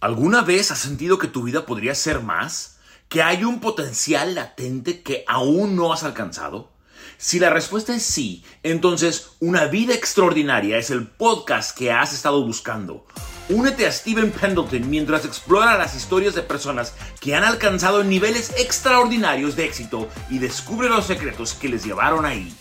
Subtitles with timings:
[0.00, 2.78] ¿Alguna vez has sentido que tu vida podría ser más?
[3.08, 6.70] ¿Que hay un potencial latente que aún no has alcanzado?
[7.16, 12.44] Si la respuesta es sí, entonces Una vida extraordinaria es el podcast que has estado
[12.44, 13.06] buscando.
[13.48, 19.56] Únete a Steven Pendleton mientras explora las historias de personas que han alcanzado niveles extraordinarios
[19.56, 22.56] de éxito y descubre los secretos que les llevaron ahí.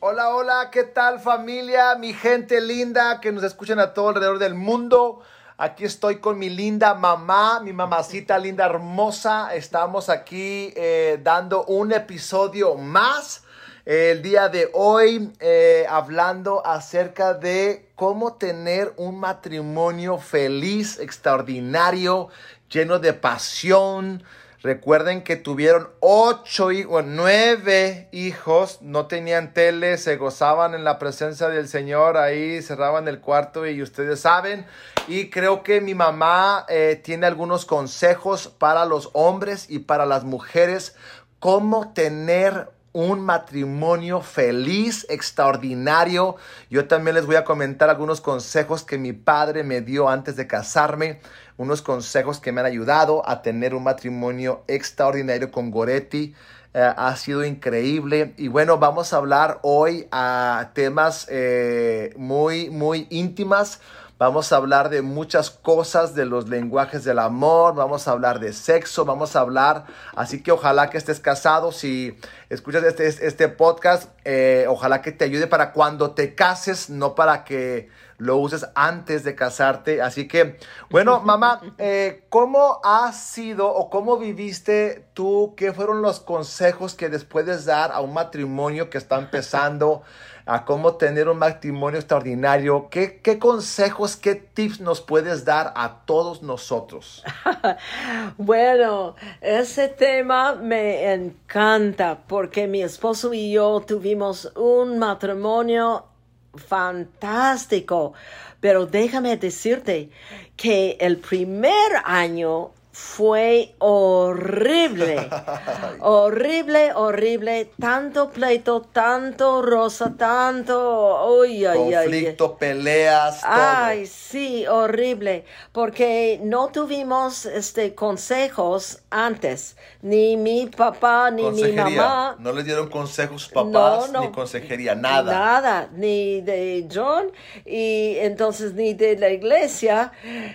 [0.00, 1.94] Hola, hola, ¿qué tal familia?
[1.94, 5.22] Mi gente linda que nos escuchan a todo alrededor del mundo.
[5.62, 9.54] Aquí estoy con mi linda mamá, mi mamacita linda, hermosa.
[9.54, 13.44] Estamos aquí eh, dando un episodio más.
[13.84, 22.30] el día de hoy eh, hablando acerca de cómo tener un matrimonio feliz, extraordinario,
[22.70, 24.22] lleno de pasión,
[24.62, 31.48] Recuerden que tuvieron ocho hijos, nueve hijos, no tenían tele, se gozaban en la presencia
[31.48, 34.66] del Señor, ahí cerraban el cuarto y ustedes saben.
[35.08, 40.24] Y creo que mi mamá eh, tiene algunos consejos para los hombres y para las
[40.24, 40.94] mujeres,
[41.38, 46.36] cómo tener un matrimonio feliz, extraordinario.
[46.68, 50.46] Yo también les voy a comentar algunos consejos que mi padre me dio antes de
[50.46, 51.20] casarme,
[51.60, 56.34] unos consejos que me han ayudado a tener un matrimonio extraordinario con Goretti.
[56.72, 58.32] Eh, ha sido increíble.
[58.38, 63.78] Y bueno, vamos a hablar hoy a temas eh, muy, muy íntimas.
[64.16, 68.52] Vamos a hablar de muchas cosas, de los lenguajes del amor, vamos a hablar de
[68.52, 72.18] sexo, vamos a hablar, así que ojalá que estés casado, si
[72.50, 77.44] escuchas este, este podcast, eh, ojalá que te ayude para cuando te cases, no para
[77.44, 77.88] que
[78.20, 80.00] lo uses antes de casarte.
[80.02, 80.58] Así que,
[80.90, 85.54] bueno, mamá, eh, ¿cómo ha sido o cómo viviste tú?
[85.56, 90.02] ¿Qué fueron los consejos que después de dar a un matrimonio que está empezando?
[90.46, 92.88] a cómo tener un matrimonio extraordinario.
[92.90, 97.22] ¿Qué, ¿Qué, consejos, qué tips nos puedes dar a todos nosotros?
[98.36, 106.09] bueno, ese tema me encanta porque mi esposo y yo tuvimos un matrimonio
[106.54, 108.14] fantástico.
[108.60, 110.10] Pero déjame decirte
[110.56, 115.28] que el primer año fue horrible,
[116.00, 123.52] horrible, horrible, tanto pleito, tanto rosa, tanto, uy, ay, conflicto, peleas, todo.
[123.52, 132.36] Ay, sí, horrible, porque no tuvimos este consejos antes, ni mi papá ni mi mamá.
[132.40, 135.32] No le dieron consejos papás ni consejería, nada.
[135.32, 137.30] Nada, ni de John
[137.64, 140.12] y entonces ni de la iglesia.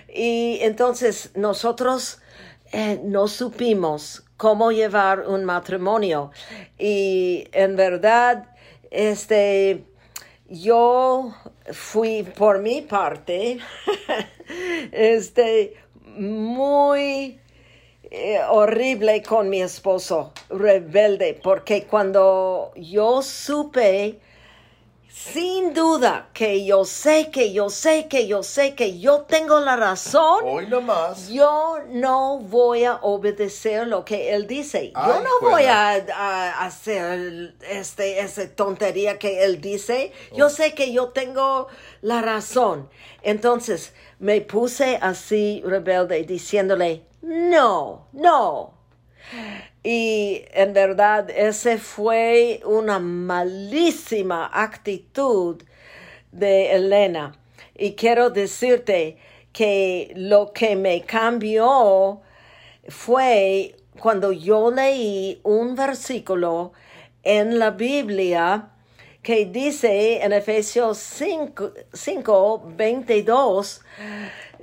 [0.08, 2.20] Y entonces nosotros
[2.72, 6.30] eh, no supimos cómo llevar un matrimonio.
[6.78, 8.48] Y en verdad,
[8.90, 9.84] este,
[10.48, 11.34] yo
[11.72, 13.58] fui por mi parte,
[14.92, 17.40] este, muy
[18.10, 24.20] eh, horrible con mi esposo, rebelde, porque cuando yo supe
[25.16, 29.74] sin duda que yo sé, que yo sé, que yo sé, que yo tengo la
[29.74, 30.44] razón.
[30.44, 31.30] Hoy nomás.
[31.30, 34.92] Yo no voy a obedecer lo que él dice.
[34.94, 40.12] yo no voy a, hacer este, esa tontería que él dice.
[40.34, 40.50] Yo oh.
[40.50, 41.68] sé que yo tengo
[42.02, 42.90] la razón.
[43.22, 48.74] Entonces me puse así rebelde diciéndole, no, no.
[49.82, 55.62] Y en verdad, esa fue una malísima actitud
[56.32, 57.38] de Elena.
[57.74, 59.18] Y quiero decirte
[59.52, 62.20] que lo que me cambió
[62.88, 66.72] fue cuando yo leí un versículo
[67.22, 68.70] en la Biblia
[69.22, 73.80] que dice en Efesios 5, 5 22,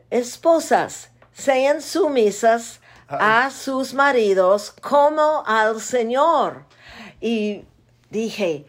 [0.09, 2.79] esposas, sean sumisas
[3.19, 6.65] a sus maridos como al Señor.
[7.21, 7.65] Y
[8.09, 8.65] dije,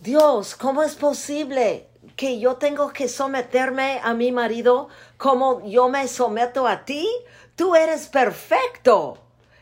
[0.00, 6.08] Dios, ¿cómo es posible que yo tengo que someterme a mi marido como yo me
[6.08, 7.08] someto a ti?
[7.56, 9.18] Tú eres perfecto.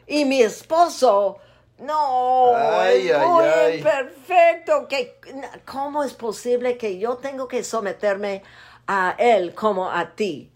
[0.07, 1.39] Y mi esposo,
[1.79, 2.55] no,
[2.87, 4.89] es muy perfecto.
[5.65, 8.43] ¿Cómo es posible que yo tengo que someterme
[8.87, 10.51] a él como a ti?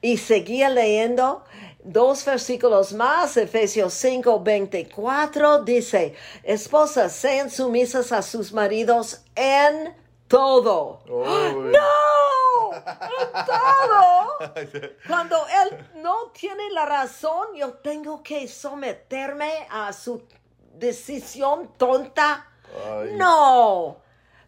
[0.00, 1.44] Y seguía leyendo
[1.88, 9.96] dos versículos más, Efesios 5, 24, dice, esposas, sean sumisas a sus maridos en
[10.28, 11.00] todo.
[11.06, 12.74] ¡No!
[12.74, 12.92] En
[13.46, 14.88] todo.
[15.06, 20.22] Cuando él no tiene la razón, yo tengo que someterme a su
[20.74, 22.50] decisión tonta.
[23.12, 23.96] No.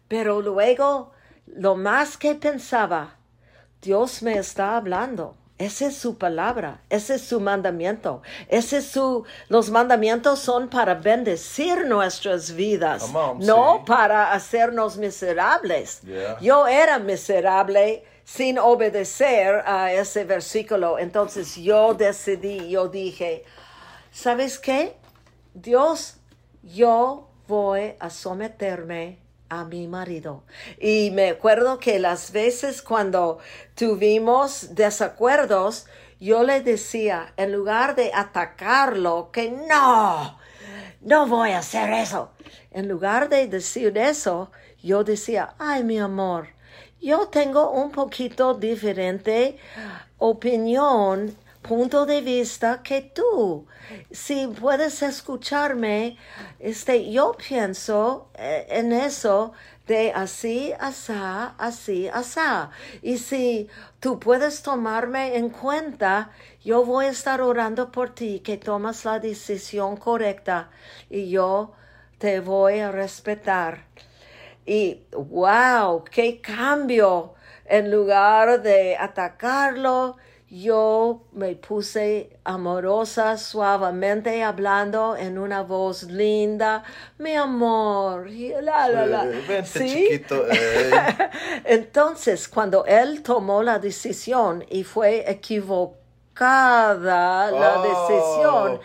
[0.07, 1.11] Pero luego,
[1.47, 3.15] lo más que pensaba,
[3.81, 8.23] Dios me está hablando Esa es su palabra, ese es su mandamiento.
[8.47, 13.83] Ese es su, los mandamientos son para bendecir nuestras vidas, on, no sí.
[13.85, 16.01] para hacernos miserables.
[16.01, 16.39] Yeah.
[16.39, 20.97] Yo era miserable sin obedecer a ese versículo.
[20.97, 23.43] Entonces yo decidí, yo dije,
[24.11, 24.95] ¿sabes qué?
[25.53, 26.15] Dios,
[26.63, 29.19] yo voy a someterme
[29.51, 30.43] a mi marido.
[30.79, 33.39] Y me acuerdo que las veces cuando
[33.75, 35.87] tuvimos desacuerdos,
[36.21, 40.39] yo le decía, en lugar de atacarlo, que no,
[41.01, 42.31] no voy a hacer eso.
[42.71, 44.51] En lugar de decir eso,
[44.81, 46.47] yo decía, ay, mi amor,
[47.01, 49.57] yo tengo un poquito diferente
[50.17, 53.67] opinión, punto de vista que tú.
[54.11, 56.17] Si puedes escucharme,
[56.59, 59.53] este, yo pienso eh, en eso
[59.87, 62.71] de así, asá, así, asá.
[63.01, 63.67] Y si
[63.99, 66.31] tú puedes tomarme en cuenta,
[66.63, 70.69] yo voy a estar orando por ti, que tomas la decisión correcta
[71.09, 71.73] y yo
[72.19, 73.85] te voy a respetar.
[74.65, 77.33] Y wow, qué cambio.
[77.65, 80.17] En lugar de atacarlo,
[80.53, 86.83] yo me puse amorosa, suavemente hablando en una voz linda.
[87.19, 89.23] Mi amor, y la, la, la.
[89.25, 90.07] Eh, vente, ¿Sí?
[90.09, 90.45] chiquito.
[90.51, 90.91] eh.
[91.63, 97.83] Entonces, cuando él tomó la decisión y fue equivocada la Oh.
[97.83, 98.81] decisión,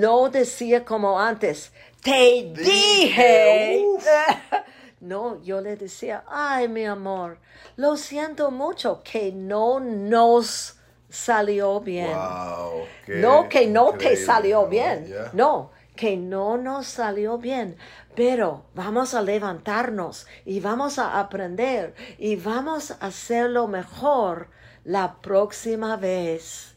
[0.00, 1.72] no decía como antes,
[2.02, 3.84] te Dije, dije.
[5.00, 7.38] No, yo le decía, ay, mi amor,
[7.76, 10.76] lo siento mucho que no nos
[11.08, 12.14] salió bien.
[12.14, 15.30] Wow, No que no te salió bien, Yeah.
[15.32, 17.76] no, que no nos salió bien,
[18.14, 24.48] pero vamos a levantarnos y vamos a aprender y vamos a hacerlo mejor
[24.84, 26.74] la próxima vez.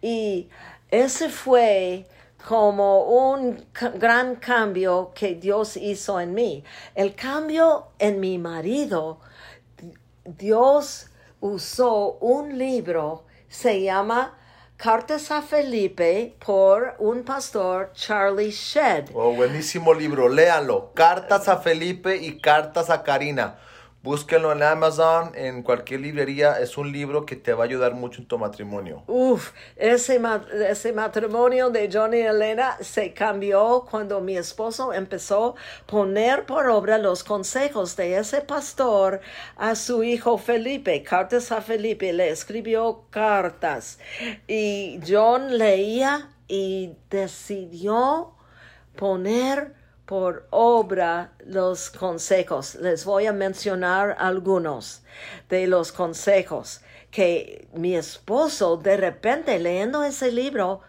[0.00, 0.48] Y
[0.90, 2.06] ese fue
[2.46, 3.64] como un
[3.94, 6.64] gran cambio que Dios hizo en mí.
[6.94, 9.20] El cambio en mi marido,
[10.24, 11.08] Dios
[11.40, 14.36] usó un libro, se llama
[14.76, 19.10] Cartas a Felipe por un pastor, Charlie Shedd.
[19.14, 20.92] Oh, buenísimo libro, léanlo.
[20.94, 23.58] Cartas a Felipe y cartas a Karina.
[24.02, 26.58] Búsquenlo en Amazon, en cualquier librería.
[26.58, 29.02] Es un libro que te va a ayudar mucho en tu matrimonio.
[29.06, 30.18] Uf, ese,
[30.70, 36.66] ese matrimonio de Johnny y Elena se cambió cuando mi esposo empezó a poner por
[36.68, 39.20] obra los consejos de ese pastor
[39.56, 43.98] a su hijo Felipe, cartas a Felipe, le escribió cartas
[44.48, 48.32] y John leía y decidió
[48.96, 49.79] poner
[50.10, 52.74] por obra los consejos.
[52.74, 55.02] Les voy a mencionar algunos
[55.48, 56.80] de los consejos
[57.12, 60.80] que mi esposo de repente leyendo ese libro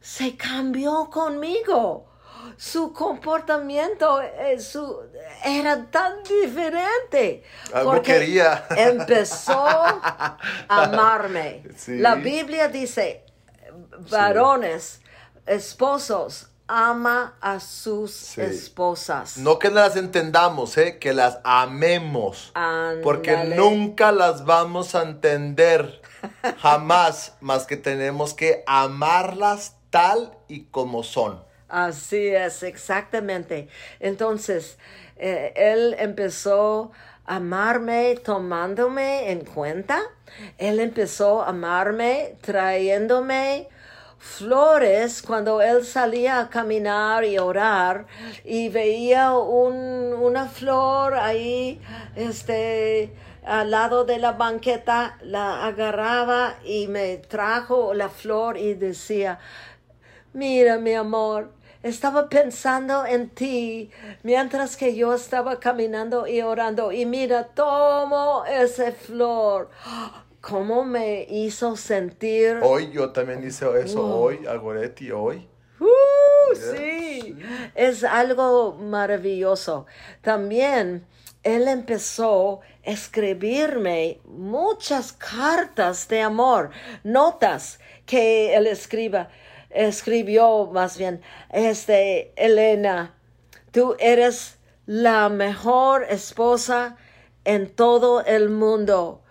[0.00, 2.10] se cambió conmigo.
[2.56, 5.02] Su comportamiento eh, su,
[5.44, 7.44] era tan diferente.
[7.72, 8.66] Algo porque quería.
[8.76, 10.36] Empezó a
[10.66, 11.62] amarme.
[11.76, 11.98] Sí.
[11.98, 13.24] La Biblia dice,
[14.10, 15.00] varones,
[15.46, 18.40] esposos, ama a sus Sí.
[18.40, 19.36] esposas.
[19.38, 20.98] No que las entendamos, ¿eh?
[20.98, 22.52] que las amemos.
[23.02, 26.00] Porque nunca las vamos a entender
[26.58, 31.42] jamás, más que tenemos que amarlas tal y como son.
[31.68, 33.68] Así es, exactamente.
[34.00, 34.78] Entonces,
[35.16, 36.92] eh, él empezó
[37.26, 40.00] a amarme tomándome en cuenta.
[40.58, 43.68] Él empezó a amarme trayéndome
[44.24, 48.06] flores cuando él salía a caminar y orar
[48.44, 51.80] y veía un- una flor ahí,
[52.16, 53.12] este,
[53.44, 59.38] al lado de la banqueta, la agarraba y me trajo la flor y decía,
[60.32, 61.52] Mira, mi amor,
[61.82, 63.90] estaba pensando en ti
[64.22, 66.90] mientras que yo estaba caminando y orando.
[66.92, 69.70] Y mira, tomo esa flor.
[70.46, 72.58] ¿Cómo me hizo sentir?
[72.62, 74.22] Hoy yo también hice eso, Wow.
[74.22, 75.48] hoy, a Goretti, hoy.
[75.80, 77.34] ¡Uh, sí,
[77.74, 79.86] es algo maravilloso.
[80.20, 81.06] También
[81.42, 86.70] él empezó a escribirme muchas cartas de amor,
[87.04, 89.30] notas que él escriba,
[89.70, 93.14] escribió más bien, este, Elena,
[93.70, 96.98] tú eres la mejor esposa
[97.46, 99.23] en todo el mundo.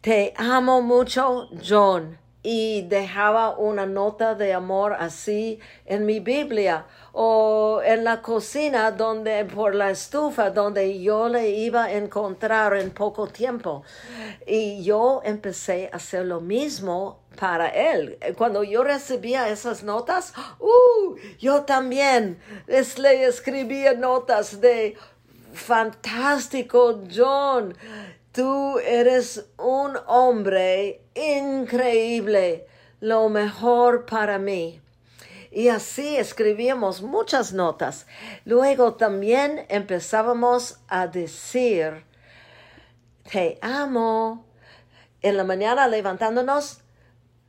[0.00, 2.18] Te amo mucho, John.
[2.42, 9.44] y dejaba una nota de amor así en mi Biblia o en la cocina donde
[9.44, 13.82] por la estufa donde yo le iba a encontrar en poco tiempo.
[14.46, 18.18] Y yo empecé a hacer lo mismo para él.
[18.38, 24.96] Cuando yo recibía esas notas uh, yo también le escribía notas de
[25.52, 27.74] fantástico John
[28.32, 32.64] Tú eres un hombre increíble,
[33.00, 34.80] lo mejor para mí.
[35.50, 38.06] Y así escribíamos muchas notas.
[38.44, 42.04] Luego también empezábamos a decir,
[43.28, 44.44] te amo.
[45.22, 46.82] En la mañana levantándonos,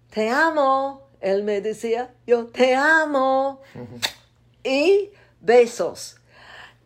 [0.10, 1.08] te amo.
[1.20, 3.62] Él me decía, yo te amo.
[4.64, 5.12] y
[5.42, 6.18] besos.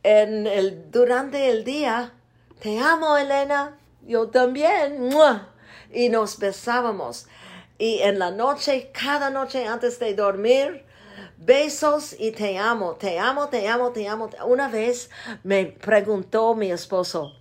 [0.03, 2.11] En el, durante el día,
[2.59, 5.11] te amo, Elena yo también.
[5.91, 7.27] Y nos besábamos.
[7.77, 10.85] Y en la noche, cada noche antes de dormir,
[11.37, 14.29] besos y te amo, te amo, te amo, te amo.
[14.45, 15.09] Una vez
[15.43, 17.33] me preguntó mi esposo,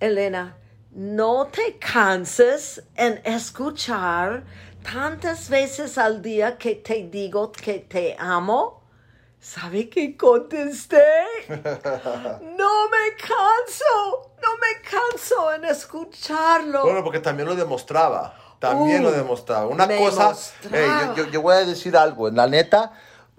[0.00, 0.56] Elena,
[0.92, 4.44] ¿no te canses en escuchar
[4.82, 8.85] tantas veces al día que te digo que te amo?
[9.40, 11.02] ¿Sabe qué contesté?
[12.56, 16.82] No me canso, no me canso en escucharlo.
[16.82, 18.34] Bueno, porque también lo demostraba.
[18.58, 19.66] También lo uh, demostraba.
[19.66, 20.34] Una cosa,
[21.14, 22.28] yo, yo, voy a decir algo.
[22.28, 22.92] En la neta,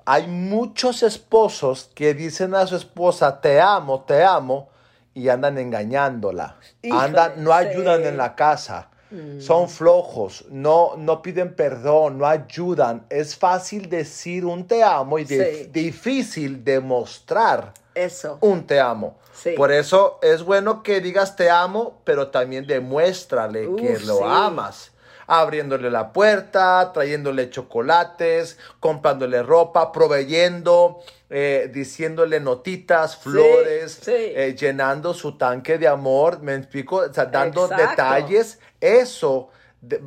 [0.06, 4.70] hay muchos esposos que dicen a su esposa, te amo, te amo,
[5.13, 6.58] y andan engañándola.
[6.92, 8.89] andan, no ayudan en la casa.
[9.10, 9.40] Mm.
[9.40, 13.06] Son flojos, no, no piden perdón, no ayudan.
[13.10, 18.38] Es fácil decir un te amo y difícil demostrar eso.
[18.42, 19.18] un te amo.
[19.56, 24.92] Por eso es bueno que digas te amo, pero también demuéstrale que lo amas
[25.27, 35.38] abriéndole la puerta, trayéndole chocolates, comprándole ropa, proveyendo, eh, diciéndole notitas, flores, eh, llenando su
[35.38, 39.50] tanque de amor, me explico, o sea, dando detalles, eso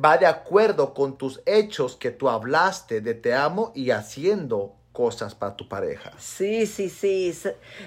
[0.03, 5.35] va de acuerdo con tus hechos que tú hablaste de te amo y haciendo cosas
[5.35, 6.11] para tu pareja.
[6.17, 7.33] Sí, sí, sí.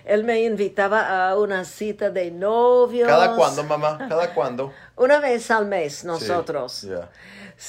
[0.05, 3.09] Él me invitaba a una cita de novios.
[3.09, 3.99] ¿Cada cuándo, mamá?
[4.09, 4.73] ¿Cada cuándo?
[4.97, 6.73] Una vez al mes nosotros.
[6.73, 6.89] Sí,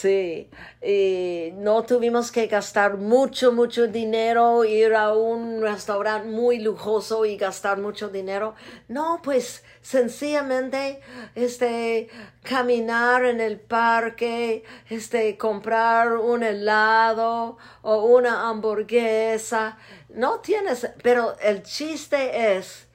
[0.04, 7.38] y no tuvimos que gastar mucho, mucho dinero, ir a un restaurante muy lujoso y
[7.38, 8.56] gastar mucho dinero.
[8.88, 11.01] No, pues sencillamente,
[11.36, 12.10] este,
[12.44, 19.77] caminar en el parque, este, comprar un helado o una hamburguesa.
[20.10, 22.88] No tienes, pero el chiste es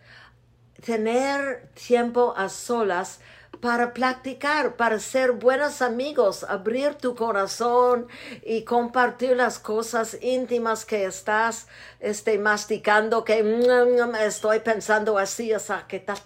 [0.84, 3.20] tener tiempo a solas
[3.60, 8.08] para practicar, para ser buenos amigos, abrir tu corazón
[8.42, 11.66] y compartir las cosas íntimas que estás
[12.00, 16.18] este, masticando, que mm, mm, estoy pensando así, o sea, qué tal.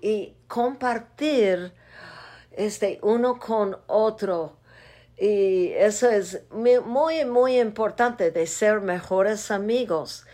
[0.00, 1.72] Y compartir
[2.52, 4.56] este, uno con otro.
[5.20, 10.26] Y eso es muy, muy importante de ser mejores amigos.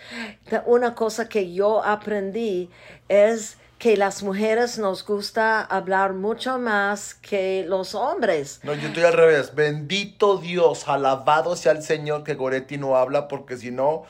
[0.66, 2.70] Una cosa que yo aprendí
[3.08, 8.60] es que las mujeres nos gusta hablar mucho más que los hombres.
[8.62, 9.54] No, yo estoy al revés.
[9.54, 14.04] Bendito Dios, alabado sea el Señor que Goretti no habla porque si no,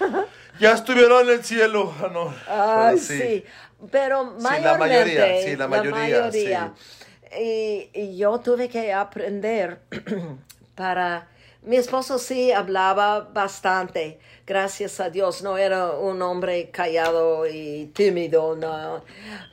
[0.58, 1.94] ya estuviera en el cielo.
[2.02, 2.34] Ah, no.
[2.48, 3.44] Ay, sí.
[3.92, 6.72] Pero mayormente, sí, la mayoría, sí, la mayoría.
[7.40, 9.80] Y, y yo tuve que aprender
[10.74, 11.28] para
[11.62, 18.56] mi esposo sí hablaba bastante, gracias a Dios, no era un hombre callado y tímido,
[18.56, 19.04] no,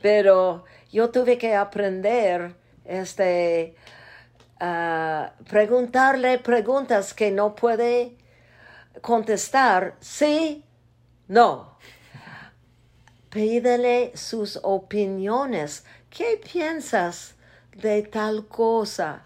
[0.02, 2.54] pero yo tuve que aprender,
[2.84, 3.74] este,
[4.58, 8.16] a preguntarle preguntas que no puede
[9.00, 10.64] contestar, sí,
[11.28, 11.78] no.
[13.30, 15.84] Pídele sus opiniones.
[16.10, 17.36] ¿Qué piensas
[17.76, 19.24] de tal cosa?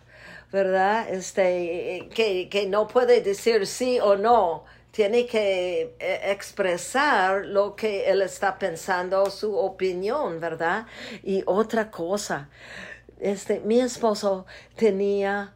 [0.54, 1.08] ¿verdad?
[1.10, 4.64] Este, que, que no puede decir sí o no,
[4.94, 10.86] tiene que eh, expresar lo que él está pensando, su opinión, ¿verdad?
[11.24, 12.48] Y otra cosa,
[13.18, 14.46] este, mi esposo
[14.76, 15.52] tenía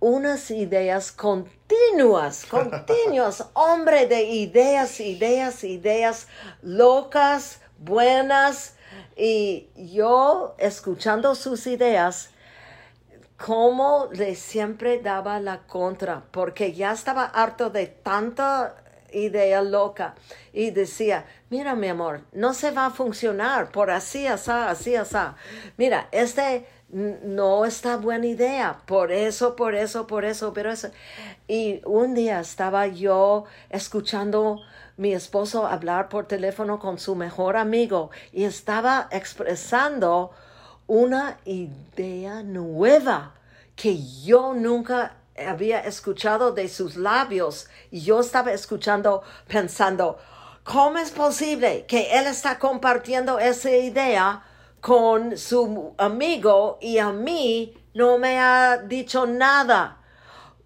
[0.00, 6.26] unas ideas continuas, continuas, hombre de ideas, ideas, ideas
[6.60, 8.74] locas, buenas,
[9.16, 12.30] y yo escuchando sus ideas,
[13.38, 18.76] cómo le siempre daba la contra, porque ya estaba harto de tanta
[19.12, 20.14] idea loca
[20.52, 25.16] y decía, mira mi amor, no se va a funcionar por así, así, así, así.
[25.76, 28.80] Mira, este no está buena idea.
[28.86, 30.88] Por eso, por eso, por eso, pero eso.
[31.46, 34.60] Y un día estaba yo escuchando
[34.96, 40.32] mi esposo hablar por teléfono con su mejor amigo y estaba expresando
[40.88, 43.34] una idea nueva
[43.76, 47.68] que yo nunca había escuchado de sus labios.
[47.90, 50.18] Y yo estaba escuchando pensando,
[50.64, 54.42] ¿cómo es posible que él está compartiendo esa idea
[54.80, 59.98] con su amigo y a mí no me ha dicho nada?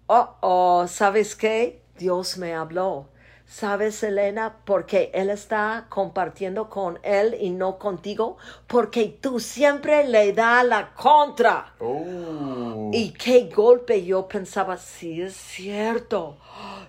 [0.07, 1.83] Oh, oh, ¿sabes qué?
[1.97, 3.12] Dios me habló.
[3.53, 8.37] ¿Sabes, Elena, porque Él está compartiendo con Él y no contigo?
[8.65, 11.75] Porque tú siempre le das la contra.
[11.79, 12.89] Oh.
[12.91, 16.39] Y qué golpe yo pensaba, sí es cierto.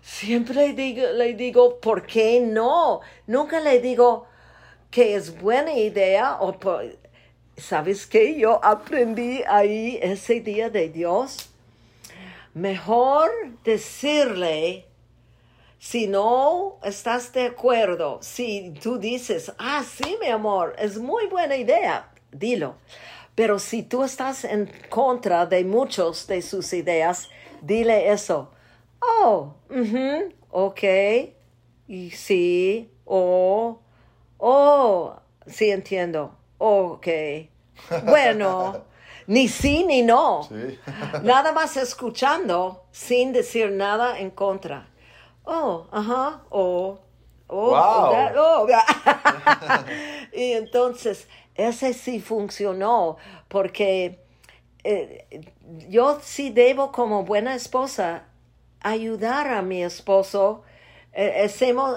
[0.00, 3.02] Siempre digo, le digo, ¿por qué no?
[3.26, 4.26] Nunca le digo
[4.90, 6.56] que es buena idea o
[7.58, 8.38] ¿Sabes qué?
[8.38, 11.50] Yo aprendí ahí ese día de Dios.
[12.54, 13.30] Mejor
[13.64, 14.86] decirle
[15.84, 21.56] si no estás de acuerdo, si tú dices, ah, sí, mi amor, es muy buena
[21.56, 22.76] idea, dilo.
[23.34, 27.28] Pero si tú estás en contra de muchos de sus ideas,
[27.60, 28.50] dile eso.
[28.98, 29.56] Oh,
[30.50, 30.82] ok,
[31.86, 33.78] y sí, oh,
[34.38, 37.08] oh, sí entiendo, ok.
[38.06, 38.84] Bueno,
[39.26, 40.48] ni sí ni no.
[41.22, 44.88] Nada más escuchando sin decir nada en contra
[45.44, 46.98] oh, ajá, oh,
[47.48, 47.74] oh,
[48.36, 48.66] oh,
[50.32, 53.16] y entonces, ese sí funcionó,
[53.48, 54.24] porque
[54.84, 55.26] eh,
[55.88, 58.26] yo sí debo como buena esposa
[58.80, 60.62] ayudar a mi esposo.
[61.12, 61.48] Eh,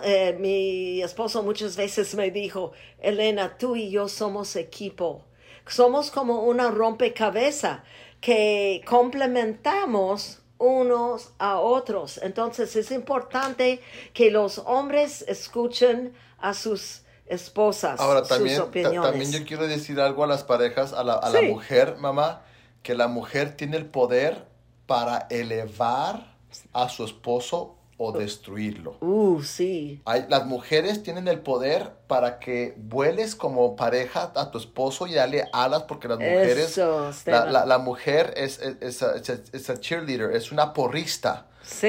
[0.03, 5.23] eh, mi esposo muchas veces me dijo, Elena, tú y yo somos equipo.
[5.67, 7.81] Somos como una rompecabezas
[8.21, 12.19] que complementamos unos a otros.
[12.21, 13.81] Entonces es importante
[14.13, 17.99] que los hombres escuchen a sus esposas.
[17.99, 21.97] Ahora también, también yo quiero decir algo a las parejas, a la, a la mujer,
[21.99, 22.41] mamá,
[22.83, 24.47] que la mujer tiene el poder
[24.85, 26.35] para elevar
[26.73, 28.97] a su esposo o destruirlo.
[29.01, 30.01] Uh, sí.
[30.05, 35.15] Hay, las mujeres tienen el poder para que vueles como pareja a tu esposo y
[35.15, 36.77] darle alas porque las mujeres...
[37.25, 41.47] la, la, mujer es, es, es, cheerleader, es una porrista.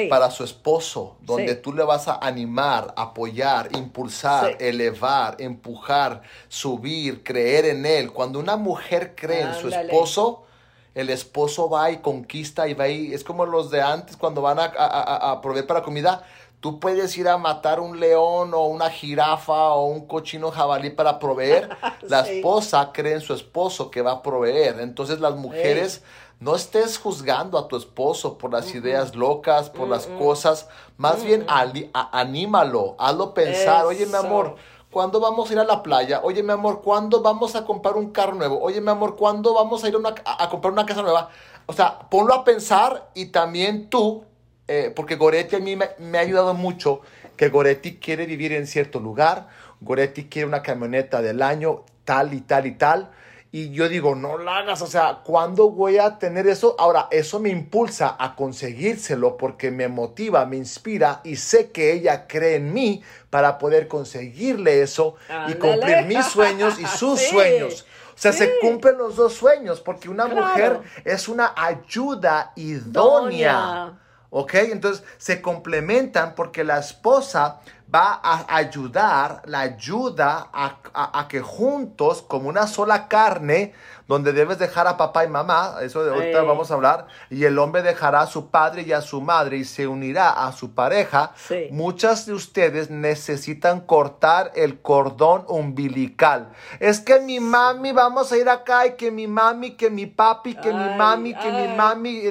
[0.08, 7.66] para su esposo, donde tú le vas a animar, apoyar, impulsar, elevar, empujar, subir, creer
[7.66, 8.12] en él.
[8.12, 10.47] Cuando una mujer cree en su esposo,
[10.94, 14.58] el esposo va y conquista y va y es como los de antes cuando van
[14.58, 16.24] a, a, proveer para comida.
[16.60, 21.20] Tú puedes ir a matar un león o una jirafa o un cochino jabalí para
[21.20, 21.68] proveer.
[22.02, 24.80] La esposa cree en su esposo que va a proveer.
[24.80, 26.02] Entonces las mujeres,
[26.40, 30.68] no estés juzgando a tu esposo por las ideas locas, por las cosas.
[30.96, 33.84] Más bien anímalo, hazlo pensar.
[33.86, 34.54] Oye, mi amor,
[34.90, 36.20] ¿Cuándo vamos a ir a la playa?
[36.22, 38.58] Oye, mi amor, ¿cuándo vamos a comprar un carro nuevo?
[38.60, 41.28] Oye, mi amor, ¿cuándo vamos a ir a, comprar una casa nueva?
[41.66, 44.24] O sea, ponlo a pensar y también tú,
[44.66, 47.02] eh, porque Goretti a mí me, me, ha ayudado mucho,
[47.36, 49.48] que Goretti quiere vivir en cierto lugar,
[49.82, 53.10] Goretti quiere una camioneta del año, tal y tal y tal.
[53.50, 56.76] Y yo digo, no la hagas, o sea, ¿cuándo voy a tener eso?
[56.78, 62.26] Ahora, eso me impulsa a conseguírselo porque me motiva, me inspira y sé que ella
[62.26, 65.16] cree en mí para poder conseguirle eso
[65.48, 67.86] y cumplir mis sueños y sus sueños.
[68.14, 73.98] O sea, se cumplen los dos sueños porque una mujer es una ayuda idónea.
[74.30, 74.54] ¿Ok?
[74.54, 77.60] Entonces se complementan porque la esposa
[77.94, 83.72] va a ayudar, la ayuda a, que juntos, como una sola carne,
[84.06, 87.58] donde debes dejar a papá y mamá, eso de ahorita vamos a hablar, y el
[87.58, 91.32] hombre dejará a su padre y a su madre y se unirá a su pareja.
[91.70, 96.50] Muchas de ustedes necesitan cortar el cordón umbilical.
[96.80, 100.54] Es que mi mami, vamos a ir acá, y que mi mami, que mi papi,
[100.54, 102.30] que mi mami, que mi mami.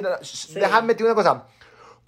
[0.54, 1.44] Déjame decir una cosa.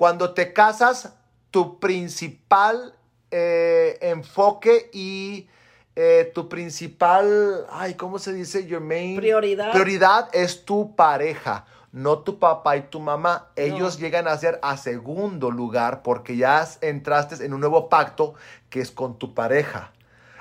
[0.00, 1.12] Cuando te casas,
[1.50, 2.94] tu principal
[3.30, 5.46] eh, enfoque y
[5.94, 8.66] eh, tu principal, ay, ¿cómo se dice?
[8.66, 9.72] Your main prioridad.
[9.72, 13.50] Prioridad es tu pareja, no tu papá y tu mamá.
[13.56, 18.32] Ellos llegan a ser a segundo lugar porque ya entraste en un nuevo pacto
[18.70, 19.92] que es con tu pareja.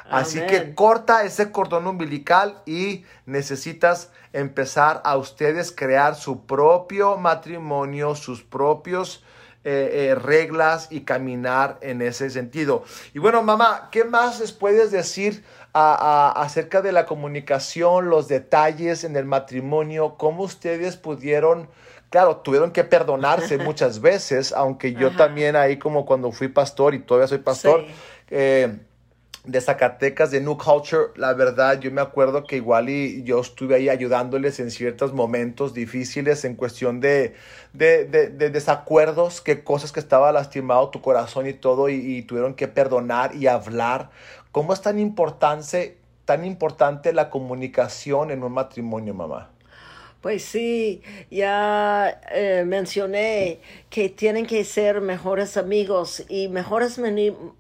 [0.10, 8.16] Así que corta ese cordón umbilical y necesitas empezar a ustedes crear su propio matrimonio,
[8.16, 9.22] sus propios
[9.64, 12.84] eh, eh, reglas y caminar en ese sentido.
[13.14, 15.44] Y bueno, mamá, ¿qué más les puedes decir
[15.74, 20.16] acerca de la comunicación, los detalles en el matrimonio?
[20.18, 21.70] ¿Cómo ustedes pudieron
[22.10, 27.00] claro, tuvieron que perdonarse muchas veces, aunque yo también ahí como cuando fui pastor y
[27.00, 27.86] todavía soy pastor,
[28.30, 28.78] eh,
[29.46, 33.76] de Zacatecas, de New Culture, la verdad yo me acuerdo que igual y yo estuve
[33.76, 37.36] ahí ayudándoles en ciertos momentos difíciles en cuestión de,
[37.74, 43.36] de, desacuerdos, que cosas que estaba lastimado tu corazón y todo y, tuvieron que perdonar
[43.36, 44.10] y hablar.
[44.52, 49.52] ¿Cómo es tan importante, tan importante la comunicación en un matrimonio, mamá?
[50.22, 51.02] Pues sí,
[51.32, 57.00] ya eh, mencioné que tienen que ser mejores amigos y mejores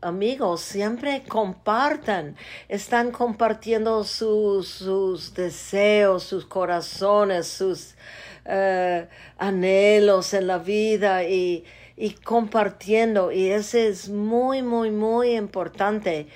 [0.02, 2.36] amigos siempre compartan,
[2.68, 7.96] están compartiendo sus, sus deseos, sus corazones, sus
[8.44, 11.64] eh, anhelos en la vida y
[12.00, 13.32] y compartiendo.
[13.32, 16.28] Y eso es muy, muy, muy importante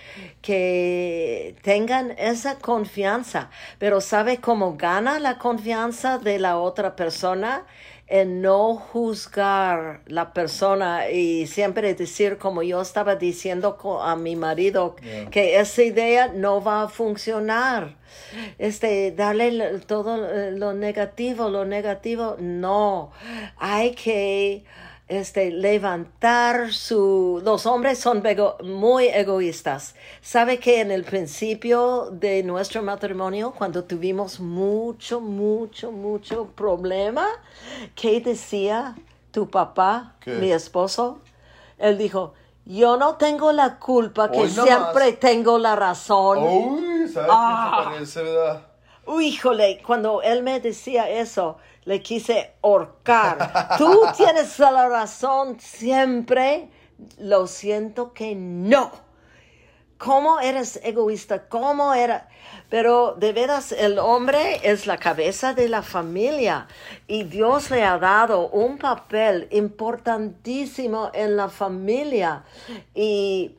[0.42, 3.50] que tengan esa confianza.
[3.80, 7.66] Pero ¿sabe cómo gana la confianza de la otra persona?
[8.06, 14.98] En no juzgar la persona y siempre decir, como yo estaba diciendo a mi marido,
[15.32, 17.96] que esa idea no va a funcionar.
[18.60, 20.18] Este, darle todo
[20.52, 23.14] lo negativo, lo negativo, no.
[23.58, 24.66] Hay que
[25.08, 27.42] este, levantar su...
[27.44, 28.24] Los hombres son
[28.64, 29.96] muy egoístas.
[30.22, 37.28] ¿Sabe que en el principio de nuestro matrimonio, cuando tuvimos mucho, mucho, mucho problema,
[37.96, 38.96] ¿qué decía
[39.32, 41.20] tu papá, mi esposo?
[41.78, 42.34] Él dijo,
[42.66, 46.40] yo no tengo la culpa, que siempre tengo la razón.
[46.42, 47.90] Uy, ¿sabes ah.
[47.92, 48.68] parece, verdad?
[49.06, 53.76] Uy, híjole, cuando él me decía eso, le quise ahorcar.
[53.78, 56.70] Tú tienes la razón siempre.
[57.18, 58.92] Lo siento que no.
[59.98, 61.48] ¿Cómo eres egoísta?
[61.48, 62.28] ¿Cómo era?
[62.70, 66.68] Pero de veras el hombre es la cabeza de la familia
[67.08, 72.44] y Dios le ha dado un papel importantísimo en la familia
[72.94, 73.56] y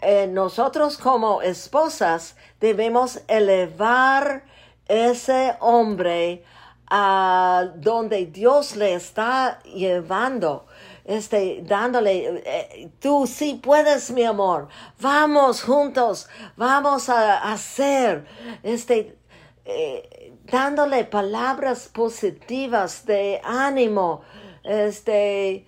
[0.00, 4.44] eh, nosotros como esposas debemos elevar
[4.86, 6.44] ese hombre
[6.90, 10.66] a donde Dios le está llevando,
[11.04, 14.66] este, dándole, eh, tú sí puedes, mi amor,
[15.00, 18.26] vamos juntos, vamos a hacer,
[18.64, 19.16] este,
[19.64, 24.22] eh, dándole palabras positivas de ánimo,
[24.64, 25.66] este,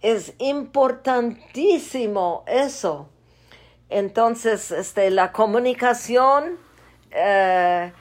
[0.00, 3.08] es importantísimo eso.
[3.88, 6.56] Entonces, este, la comunicación,
[7.10, 7.92] eh,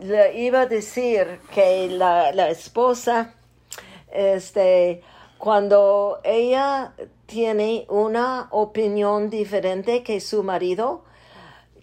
[0.00, 3.34] le iba a decir que la, esposa,
[4.12, 5.02] este,
[5.38, 6.94] cuando ella
[7.26, 11.04] tiene una opinión diferente que su marido,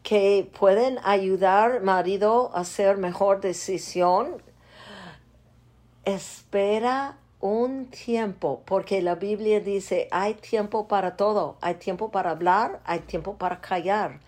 [0.04, 4.42] que pueden ayudar marido a hacer mejor decisión,
[6.06, 12.80] espera un tiempo, porque la Biblia dice, hay tiempo para todo, hay tiempo para hablar,
[12.86, 14.20] hay tiempo para callar.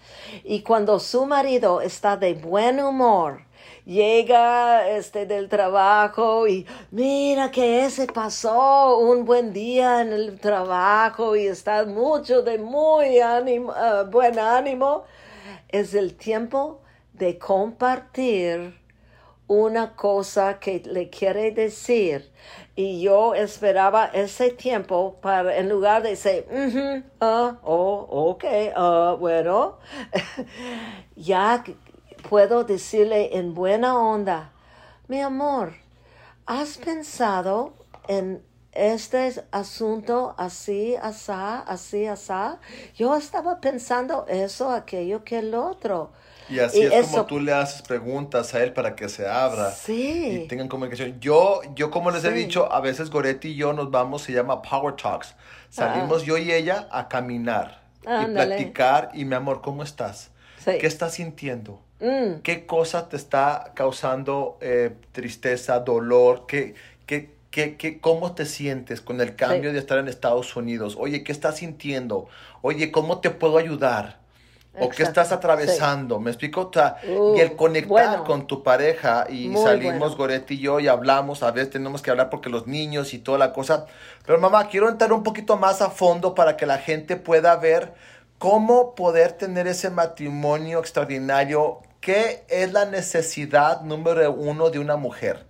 [0.43, 3.43] Y cuando su marido está de buen humor,
[3.85, 11.35] llega este del trabajo y mira que ese pasó un buen día en el trabajo
[11.35, 15.03] y está mucho de muy ánimo, eh, buen ánimo,
[15.69, 16.81] es el tiempo
[17.13, 18.73] de compartir
[19.47, 22.31] una cosa que le quiere decir.
[22.75, 26.45] Y yo esperaba ese tiempo para, en lugar de decir,
[27.21, 28.43] ah, oh, ok,
[28.75, 29.77] uh, bueno,
[31.15, 31.63] ya
[32.29, 34.51] puedo decirle en buena onda,
[35.07, 35.73] mi amor,
[36.45, 37.73] ¿has pensado
[38.07, 42.59] en este asunto así, asá, así, asá?
[42.95, 46.11] Yo estaba pensando eso, aquello, que el otro.
[46.49, 50.43] Y así es como tú le haces preguntas a él para que se abra sí.
[50.43, 51.19] y tengan comunicación.
[51.19, 54.61] Yo, yo como les he dicho, a veces Goretti y yo nos vamos, se llama
[54.61, 55.35] Power Talks.
[55.69, 56.25] Salimos ah.
[56.25, 60.31] yo y ella a caminar y platicar y mi amor, ¿cómo estás?
[60.63, 61.84] ¿Qué estás sintiendo?
[62.05, 62.41] Mm.
[62.43, 66.45] ¿Qué cosa te está causando eh, tristeza, dolor?
[66.47, 66.75] ¿Qué,
[67.07, 70.95] qué, qué, qué, ¿Cómo te sientes con el cambio de estar en Estados Unidos?
[70.99, 72.27] Oye, ¿qué estás sintiendo?
[72.61, 74.19] Oye, ¿cómo te puedo ayudar?
[74.77, 76.19] ¿O qué estás atravesando?
[76.19, 76.69] ¿Me explico?
[77.35, 81.51] y el uh, conectar con tu pareja y salimos Goretti y yo y hablamos, a
[81.51, 83.87] veces tenemos que hablar porque los niños y toda la cosa.
[84.27, 87.93] Pero mamá, quiero entrar un poquito más a fondo para que la gente pueda ver
[88.37, 91.79] cómo poder tener ese matrimonio extraordinario.
[92.05, 95.47] ¿Qué es la necesidad número uno de una mujer?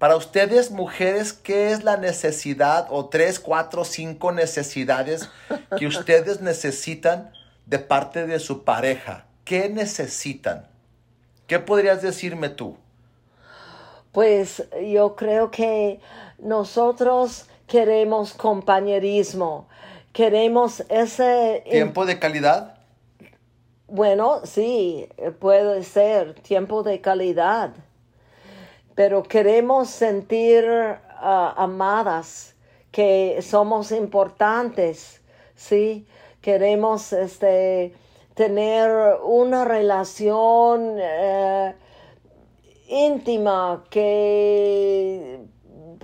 [0.00, 5.30] Para ustedes, mujeres, ¿qué es la necesidad o tres, cuatro, cinco necesidades
[5.78, 7.30] que ustedes necesitan
[7.66, 9.26] de parte de su pareja?
[9.44, 10.66] ¿Qué necesitan?
[11.46, 12.76] ¿Qué podrías decirme tú?
[14.10, 16.00] Pues yo creo que
[16.40, 19.68] nosotros queremos compañerismo,
[20.12, 21.62] queremos ese...
[21.70, 22.73] ¿Tiempo de calidad?
[23.86, 27.74] Bueno, sí, puede ser tiempo de calidad
[28.94, 32.54] pero queremos sentir ah, amadas,
[32.92, 35.20] que somos importantes,
[35.56, 36.06] ¿sí?
[36.40, 37.92] Queremos este,
[38.34, 41.74] tener una relación eh,
[42.88, 45.40] íntima que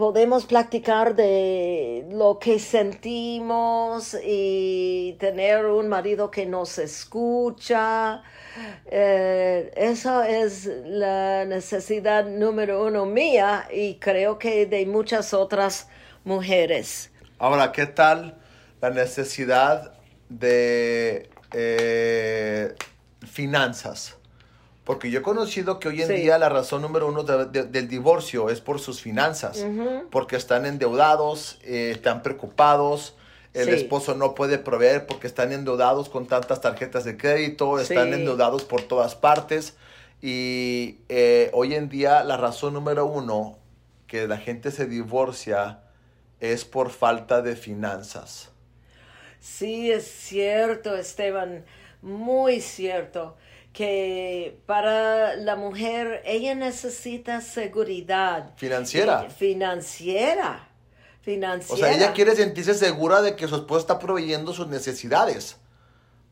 [0.00, 8.22] podemos platicar de lo que sentimos y tener un marido que nos escucha.
[8.86, 15.90] Eh, esa es la necesidad número uno mía y creo que de muchas otras
[16.24, 17.10] mujeres.
[17.38, 18.38] Ahora, ¿qué tal
[18.80, 19.92] la necesidad
[20.30, 22.74] de eh,
[23.26, 24.16] finanzas?
[24.84, 28.60] Porque yo he conocido que hoy en día la razón número uno del divorcio es
[28.60, 29.64] por sus finanzas,
[30.10, 33.14] porque están endeudados, eh, están preocupados,
[33.52, 38.64] el esposo no puede proveer porque están endeudados con tantas tarjetas de crédito, están endeudados
[38.64, 39.74] por todas partes.
[40.22, 43.58] Y eh, hoy en día la razón número uno
[44.06, 45.80] que la gente se divorcia
[46.40, 48.50] es por falta de finanzas.
[49.40, 51.64] Sí, es cierto, Esteban,
[52.02, 53.36] muy cierto
[53.72, 59.28] que para la mujer ella necesita seguridad financiera.
[59.30, 60.66] Financiera.
[61.22, 61.74] Financiera.
[61.74, 65.56] O sea, ella quiere sentirse segura de que su esposo está proveyendo sus necesidades.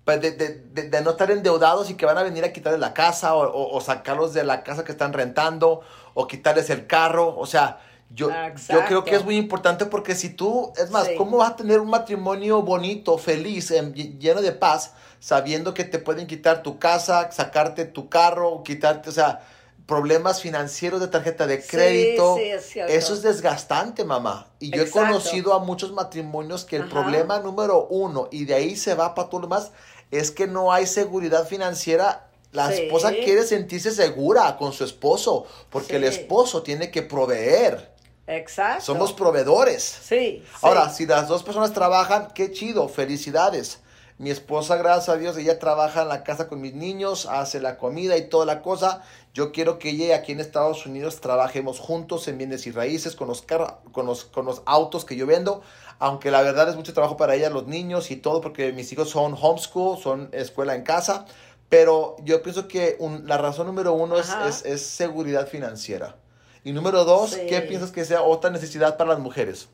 [0.04, 2.94] Pues de, de, de, no estar endeudados y que van a venir a quitarles la
[2.94, 5.82] casa o, o, sacarlos de la casa que están rentando
[6.14, 7.36] o quitarles el carro.
[7.36, 8.30] O sea, yo,
[8.68, 11.80] yo creo que es muy importante porque si tú, es más, ¿cómo vas a tener
[11.80, 13.72] un matrimonio bonito, feliz,
[14.18, 19.12] lleno de paz, sabiendo que te pueden quitar tu casa, sacarte tu carro, quitarte, o
[19.12, 19.42] sea,
[19.88, 22.36] problemas financieros de tarjeta de crédito.
[22.38, 24.46] Eso es desgastante, mamá.
[24.58, 28.76] Y yo he conocido a muchos matrimonios que el problema número uno, y de ahí
[28.76, 29.72] se va para todo lo demás,
[30.10, 32.28] es que no hay seguridad financiera.
[32.52, 37.97] La esposa quiere sentirse segura con su esposo, porque el esposo tiene que proveer.
[38.28, 38.84] Exacto.
[38.84, 39.82] Somos proveedores.
[39.82, 40.44] Sí.
[40.62, 43.80] Ahora, si las dos personas trabajan, qué chido, felicidades.
[44.18, 47.78] Mi esposa, gracias a Dios, ella trabaja en la casa con mis niños, hace la
[47.78, 49.02] comida y toda la cosa.
[49.32, 53.28] Yo quiero que ella aquí en Estados Unidos trabajemos juntos en bienes y raíces con
[53.28, 53.44] los,
[53.92, 55.62] con los, con los autos que yo vendo.
[56.00, 59.08] Aunque la verdad es mucho trabajo para ella, los niños y todo, porque mis hijos
[59.08, 61.24] son homeschool, son escuela en casa.
[61.68, 66.16] Pero yo pienso que la razón número uno es, es, seguridad financiera.
[66.64, 69.68] Y número dos, ¿qué piensas que sea otra necesidad para las mujeres?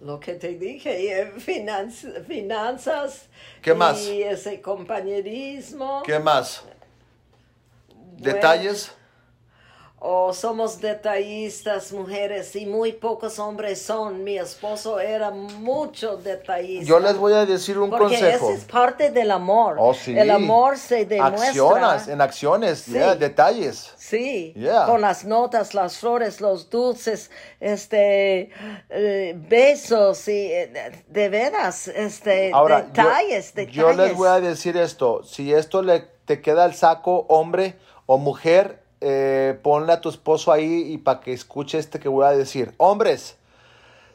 [0.00, 3.26] lo que te dije, eh, finanzas.
[3.60, 4.00] ¿Qué más?
[4.06, 6.02] Y ese compañerismo.
[6.04, 6.62] ¿Qué más?
[8.16, 8.92] ¿Detalles?
[10.00, 14.22] O somos detallistas mujeres y muy pocos hombres son.
[14.22, 16.86] Mi esposo era mucho detallista.
[16.86, 18.50] Yo les voy a decir un porque consejo.
[18.50, 19.76] Ese es parte del amor.
[19.78, 20.16] Oh, sí.
[20.16, 21.48] El amor se demuestra.
[21.48, 23.92] Acciones, en acciones, detalles.
[23.96, 24.54] Sí,
[24.86, 28.50] con las notas, las flores, los dulces, este,
[28.88, 33.74] eh, besos y eh, de veras, este, detalles, detalles.
[33.74, 38.18] Yo les voy a decir esto, si esto le te queda el saco, hombre o
[38.18, 42.30] mujer, eh, ponle a tu esposo ahí y para que escuche este que voy a
[42.30, 42.74] decir.
[42.78, 43.36] Hombres,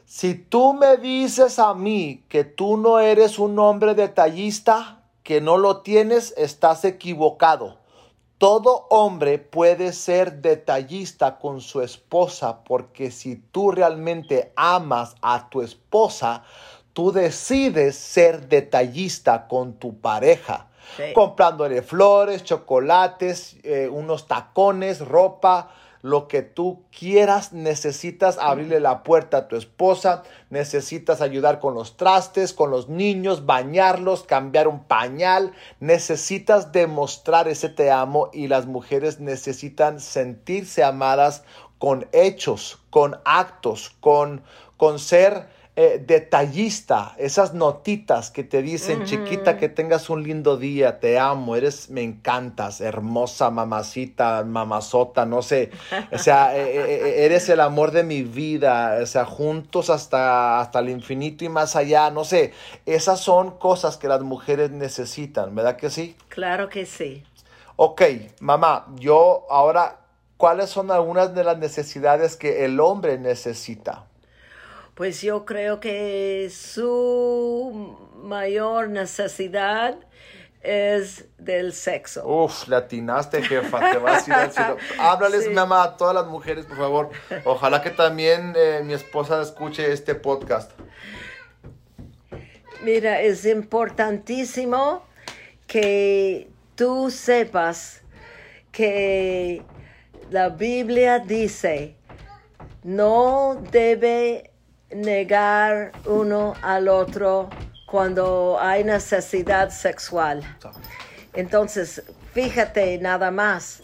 [0.04, 5.56] si tú me dices a mí que tú no eres un hombre detallista, que no
[5.56, 7.78] lo tienes, estás equivocado.
[8.36, 15.62] Todo hombre puede ser detallista con su esposa porque si tú realmente amas a tu
[15.62, 16.44] esposa,
[16.92, 20.68] tú decides ser detallista con tu pareja
[21.14, 25.70] comprándole flores, chocolates, eh, unos tacones, ropa,
[26.04, 31.96] lo que tú quieras, necesitas abrirle la puerta a tu esposa, necesitas ayudar con los
[31.96, 38.66] trastes, con los niños, bañarlos, cambiar un pañal, necesitas demostrar ese te amo y las
[38.66, 41.42] mujeres necesitan sentirse amadas
[41.78, 44.42] con hechos, con actos, con,
[44.76, 51.00] con ser eh, detallista, esas notitas que te dicen, chiquita, que tengas un lindo día,
[51.00, 55.70] te amo, eres, me encantas, hermosa mamacita, mamazota, no sé,
[56.12, 60.78] o sea, eh, eh, eres el amor de mi vida, o sea, juntos hasta, hasta
[60.78, 62.52] el infinito y más allá, no sé,
[62.86, 66.16] esas son cosas que las mujeres necesitan, ¿verdad que sí?
[66.28, 67.24] Claro que sí.
[67.74, 68.02] Ok,
[68.38, 70.04] mamá, yo ahora
[70.36, 74.06] ¿cuáles son algunas de las necesidades que el hombre necesita?
[74.94, 79.96] Pues yo creo que su mayor necesidad
[80.62, 82.26] es del sexo.
[82.26, 84.76] Uf, latinaste, jefa, te vas a ir al cielo.
[84.98, 87.10] Háblales, mamá, a todas las mujeres, por favor.
[87.44, 90.70] Ojalá que también eh, mi esposa escuche este podcast.
[92.82, 95.02] Mira, es importantísimo
[95.66, 98.02] que tú sepas
[98.72, 99.62] que
[100.30, 101.96] la Biblia dice,
[102.82, 104.53] no debe
[104.94, 107.50] negar uno al otro
[107.86, 110.42] cuando hay necesidad sexual.
[111.32, 112.02] Entonces,
[112.32, 113.82] fíjate nada más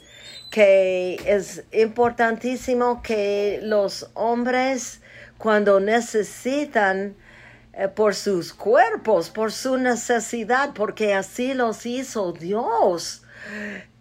[0.50, 5.00] que es importantísimo que los hombres
[5.38, 7.16] cuando necesitan
[7.72, 13.22] eh, por sus cuerpos, por su necesidad, porque así los hizo Dios.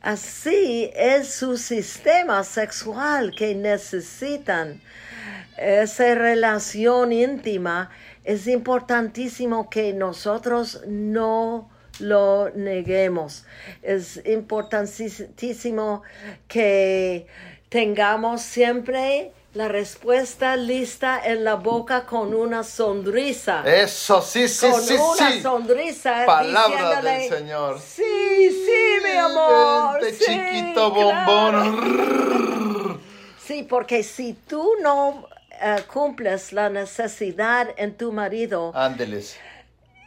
[0.02, 4.82] Así es su sistema sexual que necesitan.
[5.60, 7.90] Esa relación íntima
[8.24, 11.70] es importantísimo que nosotros no
[12.00, 13.46] lo neguemos.
[13.82, 16.04] Es importantísimo
[16.48, 17.28] que
[17.70, 23.64] tengamos siempre la respuesta lista en la boca con una sonrisa.
[23.66, 25.42] Eso, sí, sí, con sí, una sí.
[25.42, 26.24] sonrisa.
[26.26, 27.80] Palabra del Señor.
[27.80, 28.04] Sí,
[28.50, 30.00] sí, mi amor.
[30.02, 31.64] Vente, sí, chiquito claro".
[31.64, 33.02] bombón.
[33.44, 35.28] Sí, porque si tú no
[35.62, 39.38] eh, cumples la necesidad en tu marido, Ándeles.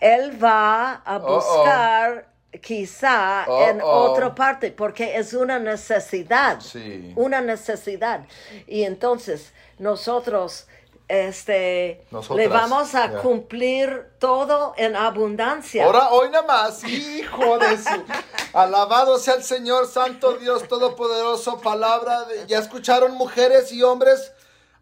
[0.00, 1.34] él va a Oh, oh.
[1.36, 2.26] buscar
[2.60, 7.12] quizá Oh, en otra parte, porque es una necesidad, Sí.
[7.16, 8.26] una necesidad.
[8.66, 10.66] Y entonces nosotros
[11.08, 15.84] este, Nosotras, le vamos a cumplir todo en abundancia.
[15.84, 18.02] Ahora, hoy nada más, hijo de su.
[18.54, 22.24] Alabado sea el Señor, Santo Dios Todopoderoso, palabra.
[22.24, 24.32] de- ¿Ya escucharon mujeres y hombres?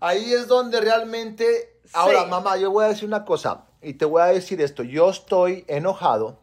[0.00, 1.78] Ahí es donde realmente.
[1.92, 4.82] Ahora, mamá, yo voy a decir una cosa y te voy a decir esto.
[4.82, 6.38] Yo estoy enojado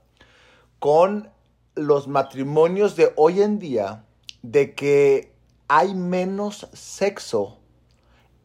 [0.80, 1.30] con
[1.76, 4.04] los matrimonios de hoy en día
[4.42, 5.34] de que
[5.68, 7.58] hay menos sexo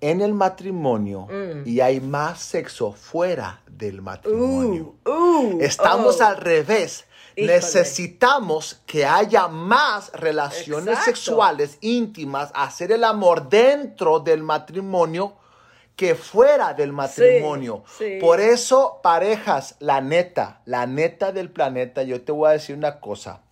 [0.01, 1.63] en el matrimonio Mm.
[1.69, 4.97] y hay más sexo fuera del matrimonio.
[5.07, 6.25] Uh, uh, Estamos oh.
[6.25, 7.05] al revés.
[7.37, 7.55] Híjole.
[7.55, 11.05] Necesitamos que haya más relaciones Exacto.
[11.05, 15.37] sexuales íntimas, hacer el amor dentro del matrimonio
[15.97, 17.85] que fuera del matrimonio.
[17.99, 18.19] sí.
[18.21, 22.99] Por eso, parejas, la neta, la neta del planeta, yo te voy a decir una
[23.01, 23.43] cosa.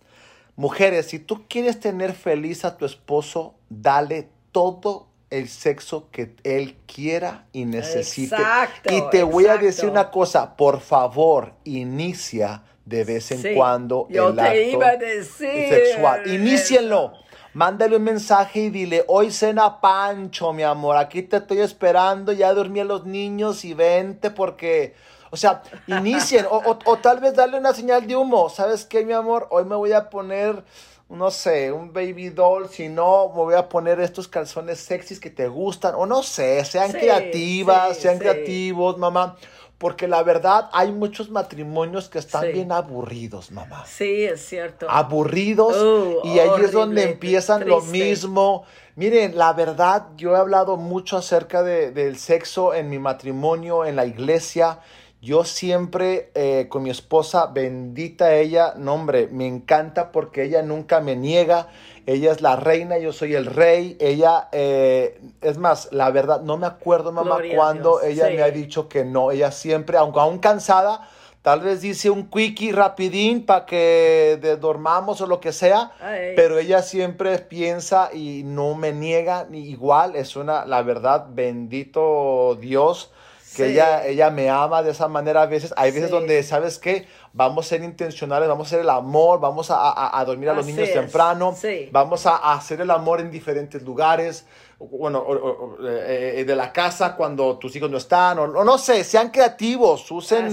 [0.55, 6.77] Mujeres, si tú quieres tener feliz a tu esposo, dale todo el sexo que él
[6.85, 8.35] quiera y necesite.
[8.35, 13.53] Exacto, y te voy a decir una cosa, por favor, inicia de vez en Sí,
[13.55, 16.21] cuando yo el te acto iba a decir sexual.
[16.25, 17.13] Inícienlo.
[17.53, 22.53] Mándale un mensaje y dile, hoy cena Pancho, mi amor, aquí te estoy esperando, ya
[22.53, 24.95] dormí a los niños y vente porque,
[25.31, 29.03] o sea, inicien, o, o- o tal vez darle una señal de humo, ¿sabes qué,
[29.05, 29.47] mi amor?
[29.51, 30.63] Hoy me voy a poner,
[31.09, 35.29] no sé, un baby doll, si no, me voy a poner estos calzones sexys que
[35.29, 39.35] te gustan, o no sé, sean Sí, creativas, sí, sean creativos, mamá,
[39.81, 42.51] porque la verdad hay muchos matrimonios que están Sí.
[42.51, 44.85] bien aburridos, mamá Sí, es cierto.
[44.87, 48.63] aburridos Oh, y ahí es donde empiezan lo mismo.
[48.95, 53.95] Miren, la verdad, yo he hablado mucho acerca de- del sexo en mi matrimonio, en
[53.95, 54.77] la iglesia.
[55.21, 60.99] Yo siempre eh, con mi esposa, bendita ella, no hombre, me encanta porque ella nunca
[60.99, 61.67] me niega.
[62.07, 63.97] Ella es la reina, yo soy el rey.
[63.99, 68.33] Ella, eh, es más, la verdad, no me acuerdo, mamá, Gloria cuando ella sí.
[68.33, 69.29] me ha dicho que no.
[69.29, 71.07] Ella siempre, aunque aún cansada,
[71.41, 76.33] Tal vez dice un quickie rapidín para que de- dormamos o lo que sea, Ay.
[76.35, 80.15] pero ella siempre piensa y no me niega ni igual.
[80.15, 83.11] Es una, la verdad, bendito Dios
[83.55, 83.71] que Sí.
[83.73, 85.73] ella, ella me ama de esa manera a veces.
[85.77, 86.15] Hay veces Sí.
[86.15, 87.05] donde, ¿sabes qué?
[87.33, 90.53] Vamos a ser intencionales, vamos a hacer el amor, vamos a, a- a dormir a
[90.53, 91.89] los Así niños es, temprano, sí.
[91.91, 94.45] vamos a, a hacer el amor en diferentes lugares,
[94.79, 98.47] bueno, o- o- o, eh, eh, de la casa cuando tus hijos no están, o,
[98.47, 100.47] no sé, sean creativos, usen,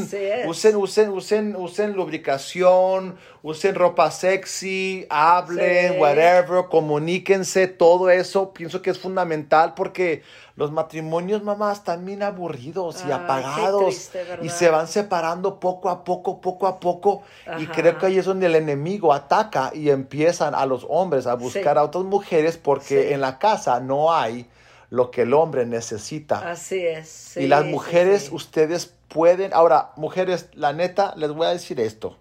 [0.46, 5.98] usen, usen, usen, usen lubricación, usen ropa sexy, hablen, Sí.
[5.98, 10.22] whatever, comuníquense, todo eso pienso que es fundamental porque
[10.57, 14.11] los matrimonios, mamá, están bien aburridos y apagados
[14.42, 17.22] y se van separando poco a poco, poco a poco
[17.59, 21.35] y creo que ahí es donde el enemigo ataca y empiezan a los hombres a
[21.35, 21.79] buscar Sí.
[21.79, 23.12] a otras mujeres porque Sí.
[23.14, 24.46] en la casa no hay
[24.90, 26.50] lo que el hombre necesita.
[26.50, 27.08] Así es.
[27.08, 28.35] sí, y las sí, mujeres, sí.
[28.35, 32.17] ustedes pueden, ahora, mujeres, la neta, les voy a decir esto.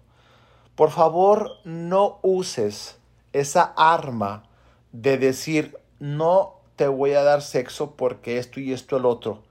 [0.78, 2.98] Por favor, no uses
[3.32, 4.44] esa arma
[4.92, 9.42] de decir, no te voy a dar sexo porque esto y esto el otro.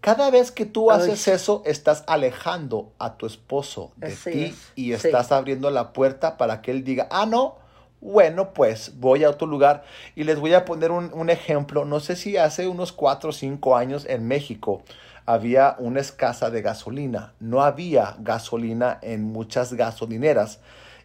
[0.00, 5.32] Cada vez que tú haces eso, estás alejando a tu esposo de ti y estás
[5.32, 7.58] abriendo la puerta para que él diga, ah, no,
[8.00, 9.84] bueno, pues voy a otro lugar
[10.16, 11.84] y les voy a poner un, un ejemplo.
[11.84, 14.82] No sé si hace unos cuatro o cinco años en México
[15.26, 17.34] había una escasa de gasolina.
[17.40, 20.60] No había gasolina en muchas gasolineras.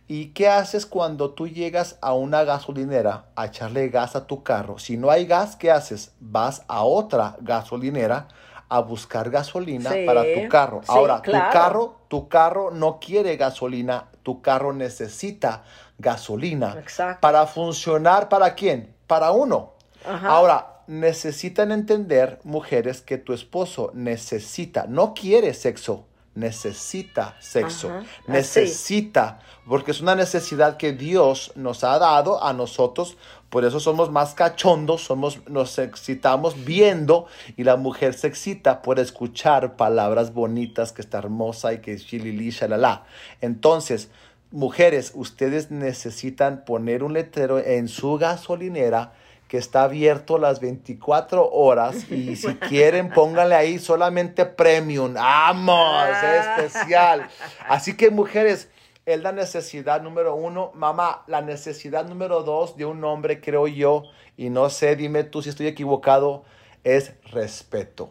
[0.07, 4.77] ¿Y qué haces cuando tú llegas a una gasolinera a echarle gas a tu carro?
[4.77, 6.13] Si no hay gas, ¿qué haces?
[6.19, 8.27] Vas a otra gasolinera
[8.69, 10.81] a buscar gasolina para tu carro.
[10.87, 15.63] Ahora, tu carro, tu carro no quiere gasolina, tu carro necesita
[15.99, 16.83] gasolina.
[17.21, 18.93] Para funcionar para quién?
[19.07, 19.73] Para uno.
[20.03, 27.91] Ahora, necesitan entender, mujeres, que tu esposo necesita, no quiere sexo, necesita sexo,
[28.27, 33.17] necesita, porque es una necesidad que Dios nos ha dado a nosotros,
[33.55, 37.25] por eso somos más cachondos, somos, nos excitamos viendo
[37.55, 42.05] y la mujer se excita por escuchar palabras bonitas, que está hermosa y que es
[42.05, 43.05] chilili, shalala.
[43.39, 44.09] Entonces,
[44.51, 49.13] mujeres, ustedes necesitan poner un letrero en su gasolinera,
[49.47, 55.13] que está abierto las 24 horas y si quieren pónganle ahí solamente premium.
[55.13, 56.09] ¡Vamos!
[56.57, 57.29] especial.
[57.69, 58.67] Así que mujeres,
[59.05, 60.71] es la necesidad número uno.
[60.73, 64.03] Mamá, la necesidad número dos de un hombre, creo yo,
[64.37, 66.43] y no sé, dime tú si estoy equivocado,
[66.83, 68.09] es respeto.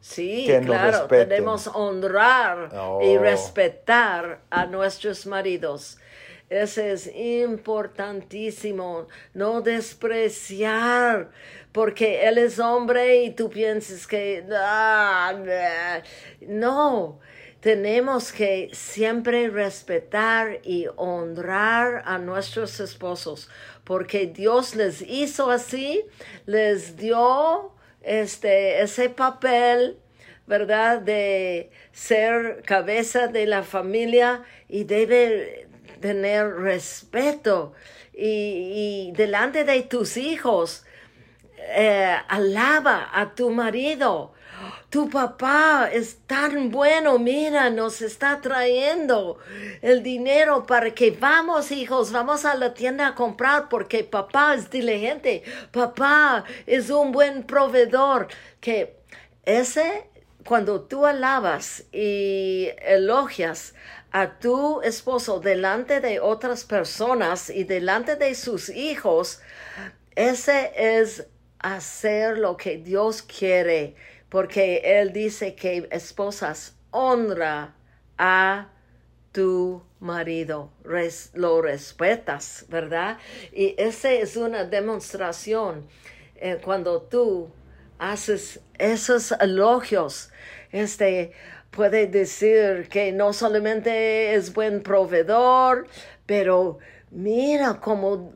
[0.00, 2.70] Sí, claro, tenemos honrar
[3.02, 3.20] y oh.
[3.20, 5.98] respetar a nuestros maridos.
[6.50, 9.06] Ese es importantísimo.
[9.32, 11.30] No despreciar,
[11.70, 14.44] porque él es hombre y tú piensas que...
[14.52, 16.02] Ah,
[16.40, 17.20] no,
[17.62, 23.48] tenemos que siempre respetar y honrar a nuestros esposos,
[23.84, 26.04] porque Dios les hizo así,
[26.44, 29.96] les dio este, ese papel,
[30.44, 31.02] ¿verdad?
[31.02, 35.68] De ser cabeza de la familia y debe
[36.00, 37.74] tener respeto
[38.12, 40.84] y, delante de tus hijos,
[41.58, 44.34] eh, alaba a tu marido.
[44.92, 49.38] Tu papá es tan bueno, mira, nos está trayendo
[49.80, 54.68] el dinero para que vamos, hijos, vamos a la tienda a comprar porque papá es
[54.68, 58.28] diligente, papá es un buen proveedor.
[58.60, 58.98] Que
[59.46, 60.10] ese,
[60.44, 63.72] cuando tú alabas y elogias
[64.10, 69.40] a tu esposo delante de otras personas y delante de sus hijos,
[70.16, 71.24] ese es
[71.60, 73.94] hacer lo que Dios quiere,
[74.32, 77.74] porque Él dice que esposas honra
[78.16, 78.68] a
[79.30, 80.72] tu marido,
[81.34, 83.18] lo respetas, ¿verdad?
[83.52, 85.86] Y esa es una demostración
[86.36, 87.50] eh, cuando tú
[87.98, 90.30] haces esos elogios,
[90.70, 91.32] este,
[91.70, 95.86] puede decir que no solamente es buen proveedor,
[96.24, 96.78] pero
[97.10, 98.32] mira como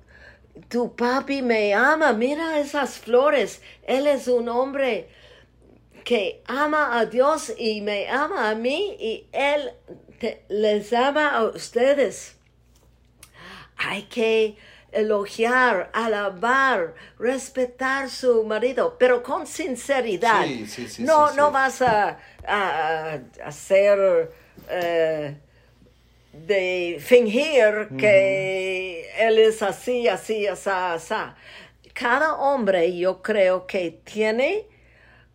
[0.68, 5.08] tu papi me ama, mira esas flores, él es un hombre
[6.06, 9.72] que ama a Dios y me ama a mí y él
[10.48, 12.36] les ama a ustedes.
[13.76, 14.56] Hay que
[14.92, 20.46] elogiar, alabar, respetar su marido, pero con sinceridad.
[21.00, 22.18] no, no vas a,
[23.44, 24.30] hacer
[24.70, 25.36] eh,
[26.32, 31.14] de fingir que él es así, así, así, así.
[31.92, 34.66] Cada hombre yo creo que tiene,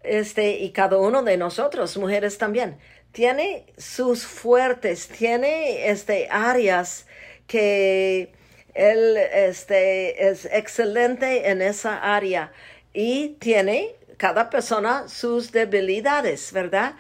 [0.04, 2.78] este, y cada uno de nosotros, mujeres también,
[3.12, 7.06] tiene sus fuertes, tiene este, áreas
[7.48, 8.32] que
[8.74, 12.52] él este, es excelente en esa área
[12.94, 16.94] y tiene cada persona sus debilidades, ¿verdad?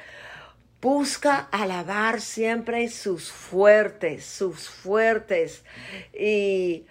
[0.81, 5.63] Busca alabar siempre sus fuertes, sus fuertes.
[6.11, 6.85] Y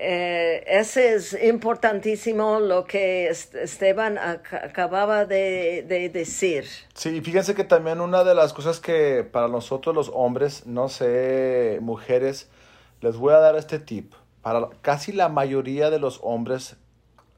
[0.00, 6.66] eh, ese es importantísimo lo que Esteban acababa de, de, decir.
[6.94, 11.78] Sí, fíjense que también una de las cosas que para nosotros los hombres, no sé,
[11.82, 12.48] mujeres,
[13.00, 14.14] les voy a dar este tip.
[14.40, 16.76] Para casi la mayoría de los hombres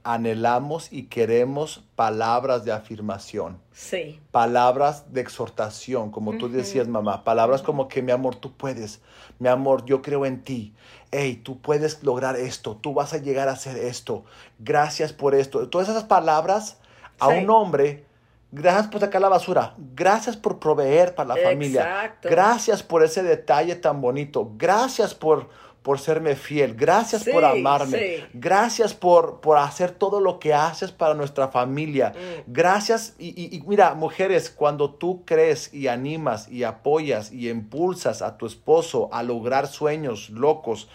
[0.04, 3.60] anhelamos y queremos palabras de afirmación.
[3.72, 4.20] Sí.
[4.30, 7.24] Palabras de exhortación, como tú decías, mamá.
[7.24, 9.00] Palabras como que, mi amor, tú puedes.
[9.38, 10.74] Mi amor, yo creo en ti.
[11.10, 12.76] Hey, tú puedes lograr esto.
[12.76, 14.24] Tú vas a llegar a hacer esto.
[14.58, 15.68] Gracias por esto.
[15.68, 16.78] Todas esas palabras
[17.18, 18.04] a un hombre
[18.52, 19.74] Gracias por sacar la basura.
[19.94, 22.16] Gracias por proveer para la familia.
[22.22, 24.52] Gracias por ese detalle tan bonito.
[24.56, 25.48] Gracias por,
[25.82, 26.74] por serme fiel.
[26.74, 28.24] Gracias por amarme.
[28.34, 32.10] Gracias por, por hacer todo lo que haces para nuestra familia.
[32.10, 32.52] Mm.
[32.52, 33.14] Gracias.
[33.18, 38.46] Y, y, mira, mujeres, cuando tú crees y animas y apoyas y impulsas a tu
[38.46, 40.88] esposo a lograr sueños locos,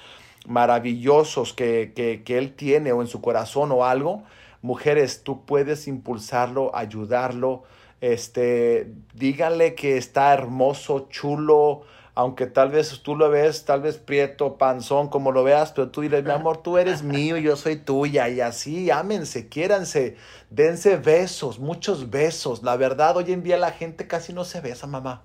[0.46, 4.24] maravillosos que, que, que él tiene o en su corazón o algo,
[4.62, 7.64] mujeres, tú puedes impulsarlo, ayudarlo.
[8.02, 11.84] Este, díganle que está hermoso, chulo,
[12.16, 16.02] aunque tal vez tú lo ves, tal vez prieto, panzón, como lo veas, pero tú
[16.02, 20.16] diles, mi amor, tú eres mío, yo soy tuya, y así, ámense, quiéranse,
[20.50, 22.64] dense besos, muchos besos.
[22.64, 25.24] La verdad, hoy en día la gente casi no se besa, mamá.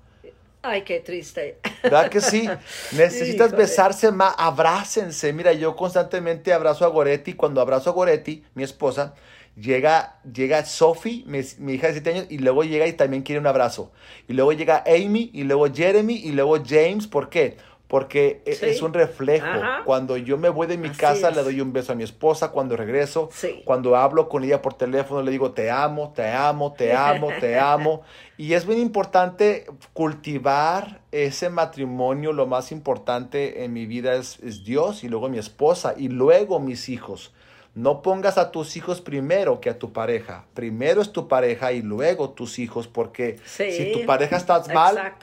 [0.63, 1.59] Ay, qué triste.
[1.83, 2.47] ¿Verdad que sí?
[2.93, 5.33] Necesitas besarse más, abrácense.
[5.33, 7.33] Mira, yo constantemente abrazo a Goretti.
[7.33, 9.15] Cuando abrazo a Goretti, mi esposa,
[9.61, 13.47] llega, llega Sophie, mi, hija de 7 años, y luego llega y también quiere un
[13.47, 13.93] abrazo.
[14.29, 17.07] Y luego llega Amy, y luego Jeremy, y luego James.
[17.07, 17.57] ¿Por qué?
[17.87, 19.47] Porque e, es un reflejo.
[19.85, 22.53] Cuando yo me voy de mi casa, le doy un beso a mi esposa.
[22.53, 23.31] Cuando regreso,
[23.65, 27.59] cuando hablo con ella por teléfono, le digo, te amo, te amo, te amo, te
[27.59, 28.03] amo.
[28.37, 32.33] Y es bien importante cultivar ese matrimonio.
[32.33, 36.61] Lo más importante en mi vida es, es Dios y luego mi esposa y luego
[36.61, 37.33] mis hijos.
[37.75, 40.45] No pongas a tus hijos primero que a tu pareja.
[40.55, 45.15] Primero es tu pareja y luego tus hijos, porque si tu pareja está mal,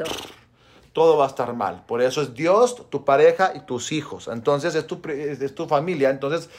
[0.94, 1.84] todo va a estar mal.
[1.86, 4.28] Por eso es Dios, tu pareja y tus hijos.
[4.28, 6.10] Entonces es tu, es tu familia.
[6.10, 6.50] Entonces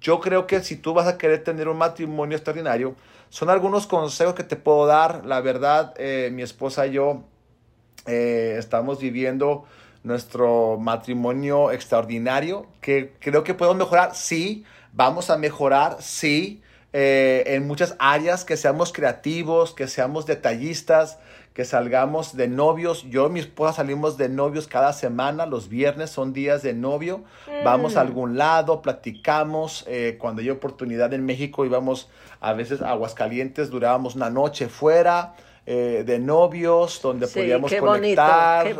[0.00, 2.94] yo creo que si tú vas a querer tener un matrimonio extraordinario,
[3.28, 5.24] son algunos consejos que te puedo dar.
[5.24, 7.22] La verdad, eh, mi esposa y yo
[8.06, 9.64] eh, estamos viviendo
[10.04, 14.64] nuestro matrimonio extraordinario, que creo que podemos mejorar, sí,
[14.96, 16.62] Vamos a mejorar, sí,
[16.94, 21.18] eh, en muchas áreas, que seamos creativos, que seamos detallistas,
[21.52, 23.02] que salgamos de novios.
[23.10, 27.24] Yo y mi esposa salimos de novios cada semana, los viernes son días de novio.
[27.62, 28.06] Vamos a mm.
[28.06, 29.84] algún lado, platicamos.
[29.86, 32.08] Eh, cuando hay oportunidad en México íbamos
[32.40, 35.34] a veces a Aguascalientes, durábamos una noche fuera.
[35.68, 38.72] Eh, de novios, donde podíamos conectar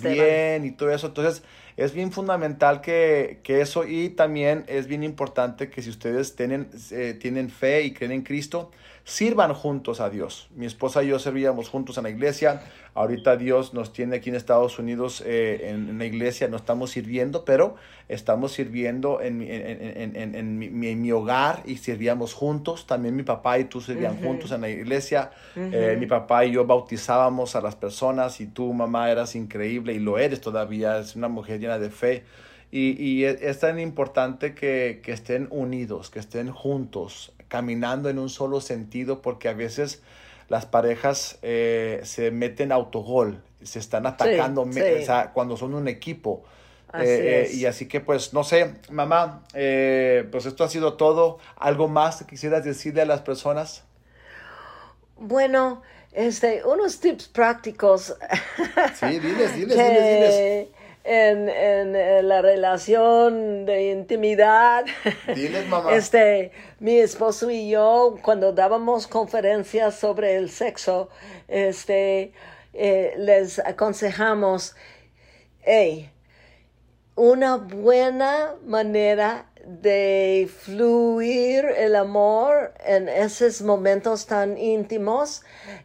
[0.00, 1.08] bien y todo eso.
[1.08, 1.42] Entonces,
[1.80, 7.16] es bien fundamental que, eso y también es bien importante que si ustedes tienen, eh,
[7.18, 8.70] tienen fe y creen en Cristo,
[9.10, 10.48] sirvan juntos a Dios.
[10.54, 12.62] Mi esposa y yo servíamos juntos en la iglesia.
[12.94, 17.44] Ahorita Dios nos tiene aquí en Estados Unidos eh, en, la iglesia, no estamos sirviendo,
[17.44, 17.74] pero
[18.08, 22.86] estamos sirviendo en, en, mi, hogar y servíamos juntos.
[22.86, 25.32] También mi papá y tú servían juntos en la iglesia.
[25.56, 29.98] Eh, mi papá y yo bautizábamos a las personas y tú, mamá, eras increíble y
[29.98, 30.98] lo eres todavía.
[31.00, 32.22] Es una mujer llena de fe.
[32.70, 38.62] Y, es, tan importante que, que estén unidos, que estén juntos, caminando en un solo
[38.62, 40.00] sentido, porque a veces
[40.48, 44.66] las parejas eh, se meten autogol, se están atacando
[45.34, 46.44] cuando son un equipo.
[46.94, 51.38] Eh, eh, y así que pues no sé, mamá, pues esto ha sido todo.
[51.56, 53.84] ¿Algo más que quisieras decirle a las personas?
[55.16, 55.82] Bueno,
[56.12, 58.16] este, unos tips prácticos.
[58.98, 60.68] Sí, diles, diles, diles, diles
[61.04, 64.84] en, en, la relación de intimidad.
[65.34, 65.92] Diles, mamá.
[65.94, 71.08] Este, mi esposo y yo, cuando dábamos conferencias sobre el sexo,
[71.48, 72.32] este,
[72.72, 74.76] eh, les aconsejamos,
[75.62, 76.10] hey,
[77.16, 85.42] una buena manera de fluir el amor en esos momentos tan íntimos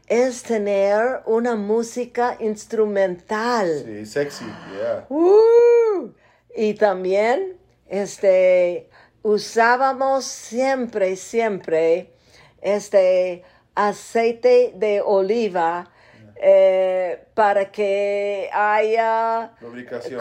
[0.08, 3.84] es tener una música instrumental.
[3.86, 5.06] Sí, sexy, yeah.
[5.10, 6.12] Uh,
[6.56, 7.58] y también
[7.88, 8.90] este
[9.22, 12.14] usábamos siempre siempre
[12.62, 13.44] este
[13.76, 15.92] aceite de oliva
[16.36, 19.52] eh, para que haya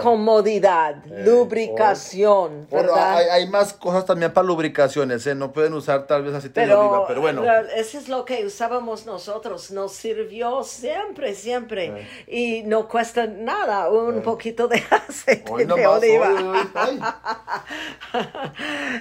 [0.03, 2.67] comodidad, eh, lubricación.
[2.69, 3.31] ¿verdad?
[3.31, 5.37] hay, más cosas también para lubricaciones, ¿eh?
[5.37, 7.45] no pueden usar tal vez aceite de oliva, pero bueno.
[7.77, 14.21] Eso es lo que usábamos nosotros, nos sirvió siempre, siempre, y no cuesta nada un
[14.23, 16.31] poquito de aceite de oliva.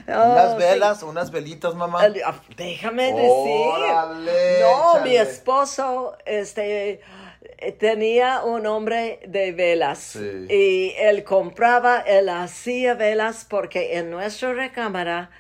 [0.07, 2.01] unas velas, unas velitas, mamá.
[2.23, 4.61] Ah, déjame decir.
[4.61, 7.01] no, mi esposo, este eh,
[7.79, 15.31] tenía un hombre de velas y él compraba, él hacía velas porque en nuestra recámara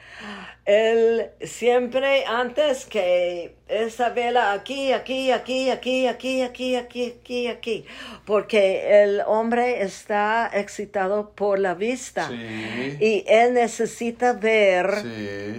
[0.65, 7.85] él siempre antes que esa vela aquí, aquí, aquí, aquí, aquí, aquí, aquí, aquí, aquí,
[8.25, 12.29] porque el hombre está excitado por la vista.
[12.31, 15.03] Y él necesita ver,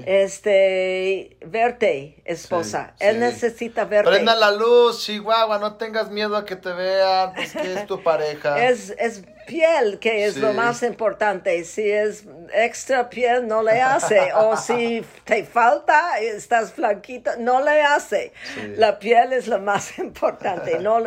[0.07, 4.11] este, verte, esposa, él necesita verte.
[4.11, 8.03] Prenda la luz, Chihuahua, no tengas miedo para que te vean, pues que es tu
[8.03, 8.67] pareja.
[8.67, 11.65] Es, es piel que es lo más importante.
[11.65, 14.33] Si es extra piel, no le hace.
[14.35, 18.33] o si te falta, estás flaquita, no le hace.
[18.77, 20.79] La piel es lo más importante.
[20.81, 21.03] no,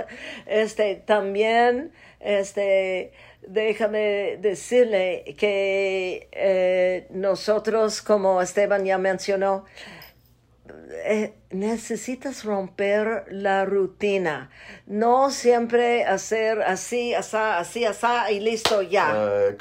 [0.46, 3.12] este, también, este,
[3.42, 9.66] déjame decirle que eh, nosotros, como Esteban ya mencionó,
[11.06, 14.50] eh, necesitas romper la rutina.
[14.86, 19.14] No siempre hacer así, así, así, así y listo ya.
[19.16, 19.58] Eh,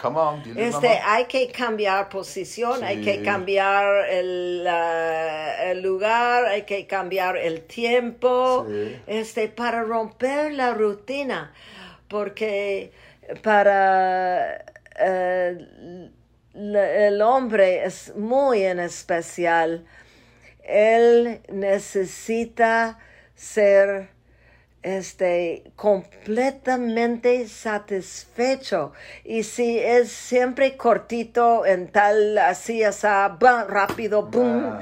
[0.57, 7.63] este, hay que cambiar posición, hay que cambiar el, el, lugar, hay que cambiar el
[7.63, 8.67] tiempo,
[9.07, 11.53] este, para romper la rutina.
[12.09, 12.93] Porque
[13.43, 14.65] para
[14.99, 16.11] eh,
[16.55, 19.85] el hombre es muy en especial
[20.67, 22.99] él necesita
[23.35, 24.09] ser
[24.83, 28.93] este completamente satisfecho.
[29.25, 33.07] Y si es siempre cortito en tal así así
[33.69, 34.79] rápido boom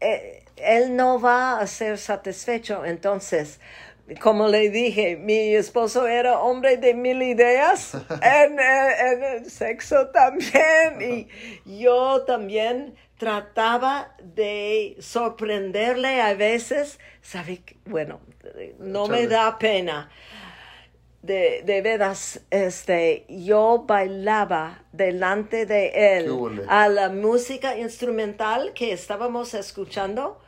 [0.00, 2.84] eh, él no va a ser satisfecho.
[2.84, 3.60] Entonces
[4.20, 11.28] como le dije, mi esposo era hombre de mil ideas en, en, el sexo también.
[11.64, 18.20] Y yo también trataba de sorprenderle a veces, sabe, bueno,
[18.78, 20.10] no me da pena.
[21.22, 29.54] De, de veras, este, yo bailaba delante de él a la música instrumental que estábamos
[29.54, 30.38] escuchando,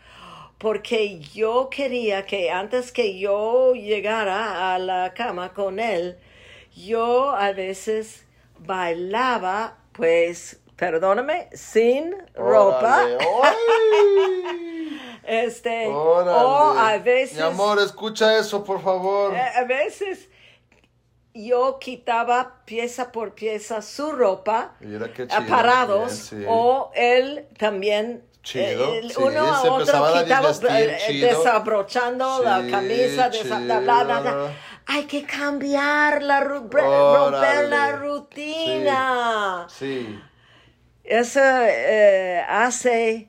[0.58, 6.18] porque yo quería que antes que yo llegara a la cama con él,
[6.74, 8.26] yo a veces
[8.58, 13.04] bailaba pues perdóname, sin ropa.
[15.24, 17.36] este, o a veces.
[17.36, 19.34] Mi amor, escucha eso, por favor.
[19.34, 20.28] Eh, a veces
[21.34, 24.74] yo quitaba pieza por pieza su ropa
[25.48, 28.94] parados o él también Chido.
[28.94, 33.28] Eh, uno a otro quitaba eh, desabrochando la camisa,
[34.86, 39.66] hay que cambiar la romper la rutina.
[39.68, 40.20] sí.
[41.06, 43.28] Eso eh, hace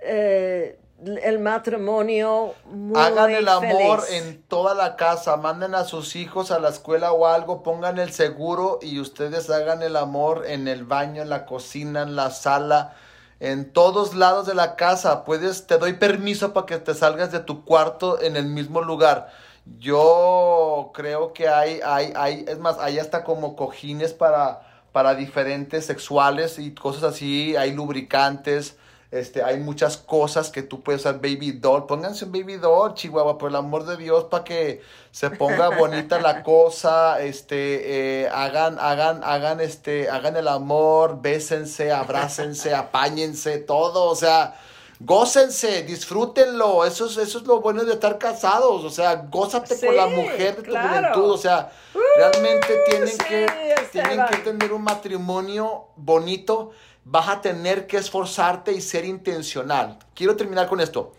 [0.00, 0.78] eh,
[1.22, 6.58] el matrimonio muy Hagan el amor en toda la casa, manden a sus hijos a
[6.58, 11.20] la escuela o algo, pongan el seguro y ustedes hagan el amor en el baño,
[11.20, 12.94] en la cocina, en la sala,
[13.40, 15.24] en todos lados de la casa.
[15.24, 19.28] Puedes, te doy permiso para que te salgas de tu cuarto en el mismo lugar.
[19.78, 25.86] Yo creo que hay, hay, hay, es más, hay hasta como cojines para para diferentes
[25.86, 28.76] sexuales y cosas así, hay lubricantes,
[29.10, 33.38] este, hay muchas cosas que tú puedes usar baby doll, pónganse un baby doll, Chihuahua,
[33.38, 38.78] por el amor de Dios, para que se ponga bonita la cosa, este, eh, hagan,
[38.78, 44.54] hagan, hagan, este, hagan el amor, bésense, abrácense, apáñense, todo, o sea,
[45.00, 49.96] gócense, disfrútenlo, eso es, eso es lo bueno de estar casados, o sea, gózate con
[49.96, 51.70] la mujer de tu juventud, o sea,
[52.16, 53.46] realmente uh, tienen, que,
[53.92, 56.72] tienen que tener un matrimonio bonito,
[57.04, 59.98] vas a tener que esforzarte y ser intencional.
[60.14, 61.12] Quiero terminar con esto.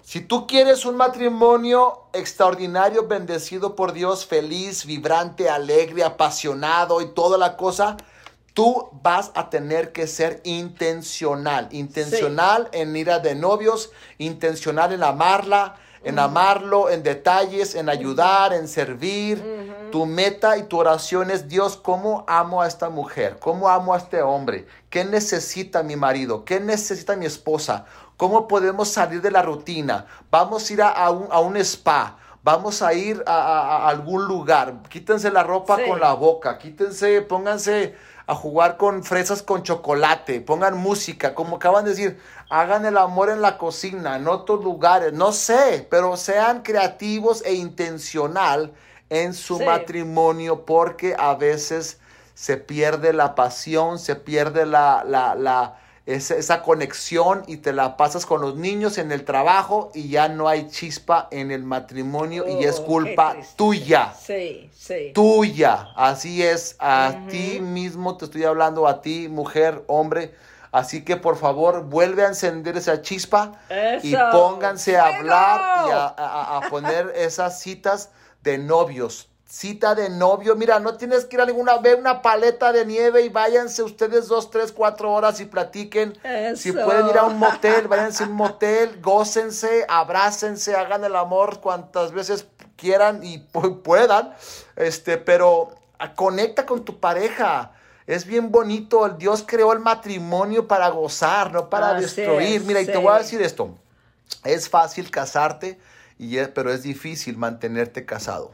[0.00, 7.38] Si tú quieres un matrimonio extraordinario, bendecido por Dios, feliz, vibrante, alegre, apasionado y toda
[7.38, 7.96] la cosa,
[8.54, 15.02] tú vas a tener que ser intencional, intencional en ir a de novios, intencional en
[15.02, 15.74] amarla,
[16.04, 19.42] en amarlo, en detalles, en ayudar, en servir.
[19.90, 23.38] Tu meta y tu oración es, Dios, ¿cómo amo a esta mujer?
[23.40, 24.66] ¿Cómo amo a este hombre?
[24.90, 26.44] ¿Qué necesita mi marido?
[26.44, 27.86] ¿Qué necesita mi esposa?
[28.16, 30.06] ¿Cómo podemos salir de la rutina?
[30.30, 32.18] Vamos a ir a, un, spa.
[32.42, 34.82] Vamos a ir a, algún lugar.
[34.88, 36.58] Quítense la ropa con la boca.
[36.58, 37.94] Quítense, pónganse
[38.26, 43.28] a jugar con fresas con chocolate, pongan música, como acaban de decir, hagan el amor
[43.30, 48.72] en la cocina, en otros lugares, no sé, pero sean creativos e intencional
[49.10, 51.98] en su matrimonio porque a veces
[52.34, 58.26] se pierde la pasión, se pierde la, la, la esa, conexión y te la pasas
[58.26, 62.64] con los niños en el trabajo y ya no hay chispa en el matrimonio y
[62.64, 64.12] es oh, culpa tuya.
[64.14, 65.12] Sí, sí.
[65.14, 65.92] Tuya.
[65.96, 66.76] Así es.
[66.78, 70.34] A ti mismo te estoy hablando, a ti, mujer, hombre.
[70.72, 73.52] Así que por favor, vuelve a encender esa chispa
[74.02, 78.10] y pónganse a hablar y a, a poner esas citas
[78.42, 80.56] de novios cita de novio.
[80.56, 84.28] Mira, no tienes que ir a ninguna, ver una paleta de nieve y váyanse ustedes
[84.28, 86.14] dos, tres, cuatro horas y platiquen.
[86.56, 91.60] Si pueden ir a un motel, váyanse a un motel, gócense, abrácense, hagan el amor
[91.60, 94.34] cuantas veces quieran y puedan,
[94.76, 95.70] este, pero
[96.14, 97.72] conecta con tu pareja.
[98.06, 102.62] Es bien bonito, Dios creó el matrimonio para gozar, no para destruir.
[102.64, 103.74] Mira, y te voy a decir esto,
[104.42, 105.78] es fácil casarte,
[106.18, 108.52] y pero es difícil mantenerte casado.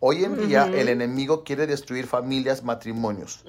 [0.00, 3.44] Hoy en día el enemigo quiere destruir familias, matrimonios.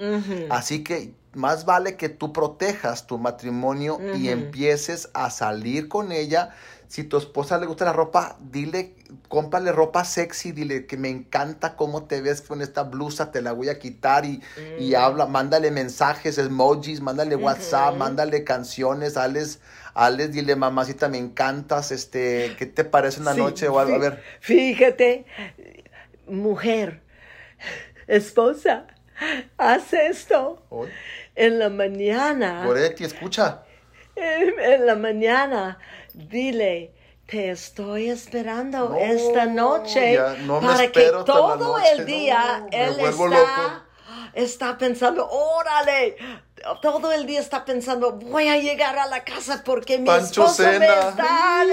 [0.50, 6.54] Así que más vale que tú protejas tu matrimonio y empieces a salir con ella
[6.90, 8.96] si tu esposa le gusta la ropa, dile,
[9.28, 13.52] cómprale ropa sexy, dile que me encanta cómo te ves con esta blusa, te la
[13.52, 14.42] voy a quitar y,
[14.76, 14.96] y mm.
[14.96, 19.60] habla, mándale mensajes, emojis, mándale WhatsApp, mándale canciones, Alex,
[19.94, 23.94] Alex, dile mamacita, me encantas, este, ¿qué te parece una noche o algo?
[23.94, 24.24] A ver.
[24.40, 25.26] Fíjate,
[26.30, 27.02] mujer,
[28.06, 28.86] esposa,
[29.58, 30.62] haz esto.
[31.34, 32.64] En la mañana.
[32.66, 33.62] Goretti, escucha.
[34.16, 35.78] en la mañana
[36.14, 36.92] dile,
[37.26, 40.18] te estoy esperando esta noche
[40.60, 43.84] para que todo el día él está,
[44.34, 46.16] está pensando, órale,
[46.80, 50.86] todo el día está pensando, voy a llegar a la casa porque mi esposo me
[50.86, 51.64] está...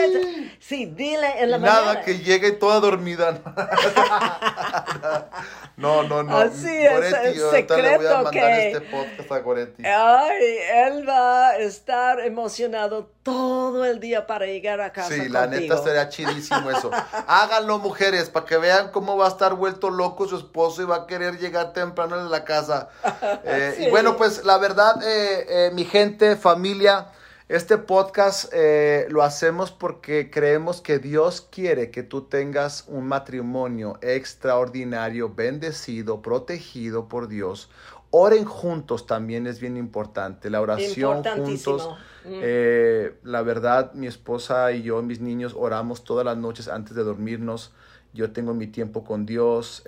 [0.59, 2.01] Sí, dile en la Nada, mañana.
[2.05, 3.41] que llegue toda dormida.
[5.77, 6.37] no, no, no.
[6.37, 8.67] Así es, el secreto que...
[8.67, 9.83] este podcast a Goretti.
[9.85, 15.47] Ay, él va a estar emocionado todo el día para llegar a casa Sí, la
[15.47, 16.89] neta sería chidísimo eso.
[17.27, 20.95] Háganlo, mujeres, para que vean cómo va a estar vuelto loco su esposo y va
[20.95, 22.89] a querer llegar temprano a la casa.
[23.49, 27.07] Eh, y bueno, pues la verdad verdad, eh, eh, mi gente, familia,
[27.49, 33.97] este podcast eh, lo hacemos porque creemos que Dios quiere que tú tengas un matrimonio
[34.03, 37.71] extraordinario, bendecido, protegido por Dios.
[38.11, 40.51] Oren juntos también es bien importante.
[40.51, 41.89] La oración juntos.
[42.23, 43.23] Mm.
[43.23, 47.71] la verdad, mi esposa y yo, mis niños, oramos todas las noches antes de dormirnos.
[48.13, 49.81] Yo tengo mi tiempo con Dios.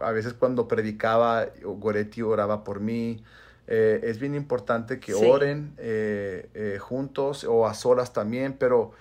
[0.00, 3.22] a veces cuando predicaba, Goretti oraba por mí.
[3.66, 8.92] Eh, es bien importante que oren eh, eh, juntos o a solas también, pero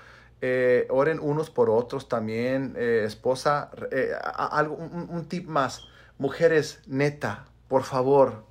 [0.89, 2.76] oren unos por otros también.
[2.78, 3.72] esposa,
[4.36, 5.84] algo, un, un, tip más.
[6.18, 8.43] Mujeres, neta, por favor,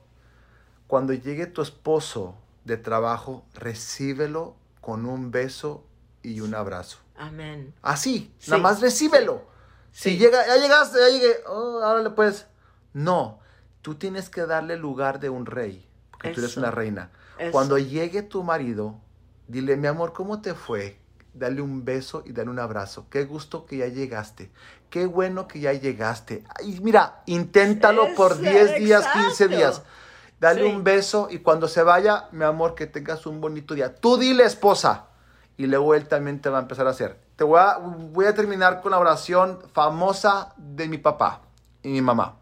[0.87, 2.35] cuando llegue tu esposo
[2.65, 5.85] de trabajo, recíbelo con un beso
[6.23, 6.99] y un abrazo.
[7.15, 7.75] Amén.
[7.83, 9.43] Así, nada más recíbelo.
[9.93, 12.47] Si llega, ya llegaste, ya llegué, oh, pues.
[12.95, 13.39] No,
[13.83, 15.92] tú tienes que darle lugar de un rey
[16.23, 17.11] que tú eres una reina.
[17.51, 19.01] Cuando llegue tu marido,
[19.49, 20.99] dile, mi amor, ¿cómo te fue?
[21.35, 23.07] Dale un beso y dale un abrazo.
[23.11, 24.51] Qué gusto que ya llegaste.
[24.91, 26.45] Qué bueno que ya llegaste.
[26.65, 29.83] Y mira, inténtalo por 10 días, 15 días.
[30.39, 33.95] Dale un beso y cuando se vaya, mi amor, que tengas un bonito día.
[33.95, 35.07] Tú dile, esposa.
[35.57, 37.19] Y luego él también te va a empezar a hacer.
[37.37, 41.43] Te voy a, voy a terminar con la oración famosa de mi papá
[41.83, 42.37] y mi mamá.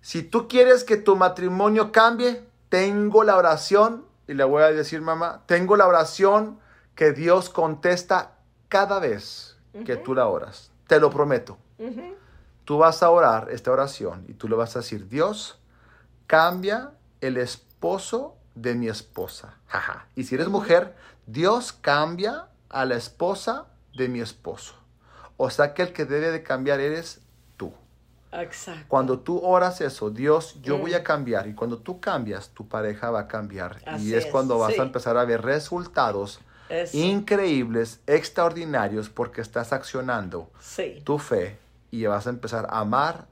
[0.00, 2.44] Si tú quieres que tu matrimonio cambie,
[2.74, 6.58] tengo la oración, y le voy a decir mamá, tengo la oración
[6.96, 8.32] que Dios contesta
[8.68, 9.56] cada vez
[9.86, 10.72] que tú la oras.
[10.88, 11.56] Te lo prometo.
[12.64, 15.60] Tú vas a orar esta oración y tú le vas a decir, Dios,
[16.26, 19.54] cambia el esposo de mi esposa.
[20.16, 20.96] Y si eres mujer,
[21.26, 23.66] Dios cambia a la esposa
[23.96, 24.74] de mi esposo.
[25.36, 27.20] O sea que el que debe de cambiar eres
[28.42, 28.84] Exacto.
[28.88, 31.04] Cuando tú oras eso, Dios, yo voy a mm.
[31.04, 31.46] cambiar.
[31.46, 33.80] Y cuando tú cambias, tu pareja va a cambiar.
[33.98, 36.40] y es, cuando vas a empezar a ver resultados
[36.92, 40.50] increíbles, extraordinarios, porque estás accionando
[41.04, 41.58] tu fe
[41.90, 43.26] y vas a empezar a amar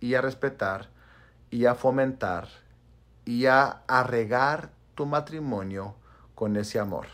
[0.00, 0.88] y a respetar
[1.50, 2.48] y a fomentar
[3.24, 5.94] y a, a regar tu matrimonio
[6.34, 7.06] con ese amor.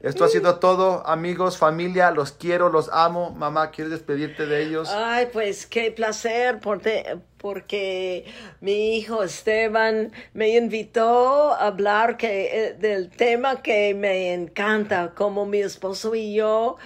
[0.00, 3.32] Esto ha sido todo, amigos, familia, los quiero, los amo.
[3.32, 4.88] Mamá, ¿quieres despedirte de ellos?
[4.88, 8.24] Ay, pues qué placer porque, porque
[8.62, 15.44] mi hijo Esteban me invitó a hablar que, eh, del tema que me encanta, como
[15.44, 16.78] mi esposo y yo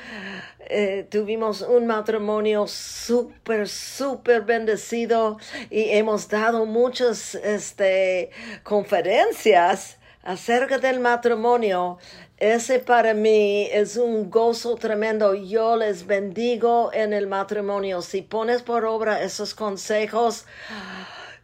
[0.67, 5.39] eh, tuvimos un matrimonio súper, súper bendecido
[5.71, 8.31] y hemos dado muchas este,
[8.65, 11.99] conferencias acerca del matrimonio
[12.37, 15.35] ese para mí es un gozo tremendo.
[15.35, 18.03] Yo les bendigo en el matrimonio.
[18.03, 20.45] Si pones por obra esos consejos,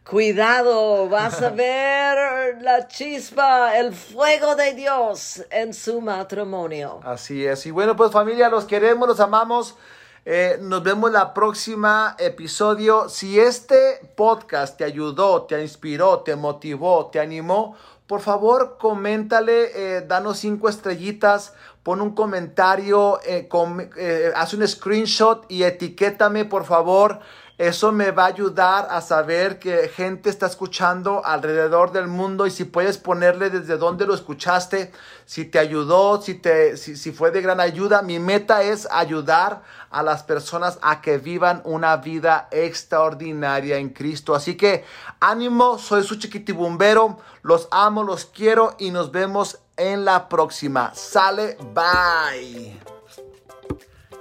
[0.03, 6.99] cuidado, vas a ver la chispa, el fuego de Dios en su matrimonio.
[7.03, 7.65] Así es.
[7.65, 9.75] Y bueno, pues familia, los queremos, los amamos.
[10.23, 13.09] Eh, nos vemos la próxima episodio.
[13.09, 17.75] Si este podcast te ayudó, te inspiró, te motivó, te animó,
[18.11, 23.47] por favor, coméntale, eh, danos cinco estrellitas, pon un comentario, eh,
[23.95, 27.21] eh, haz un screenshot y etiquétame por favor.
[27.61, 32.49] Eso me va a ayudar a saber que gente está escuchando alrededor del mundo y
[32.49, 34.91] si puedes ponerle desde dónde lo escuchaste,
[35.27, 38.01] si te ayudó, si, te, si, si fue de gran ayuda.
[38.01, 44.33] Mi meta es ayudar a las personas a que vivan una vida extraordinaria en Cristo.
[44.33, 44.83] Así que
[45.19, 50.95] ánimo, soy su chiquitibumbero, los amo, los quiero y nos vemos en la próxima.
[50.95, 52.75] Sale, bye.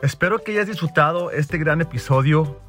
[0.03, 2.68] Espero que hayas disfrutado este gran episodio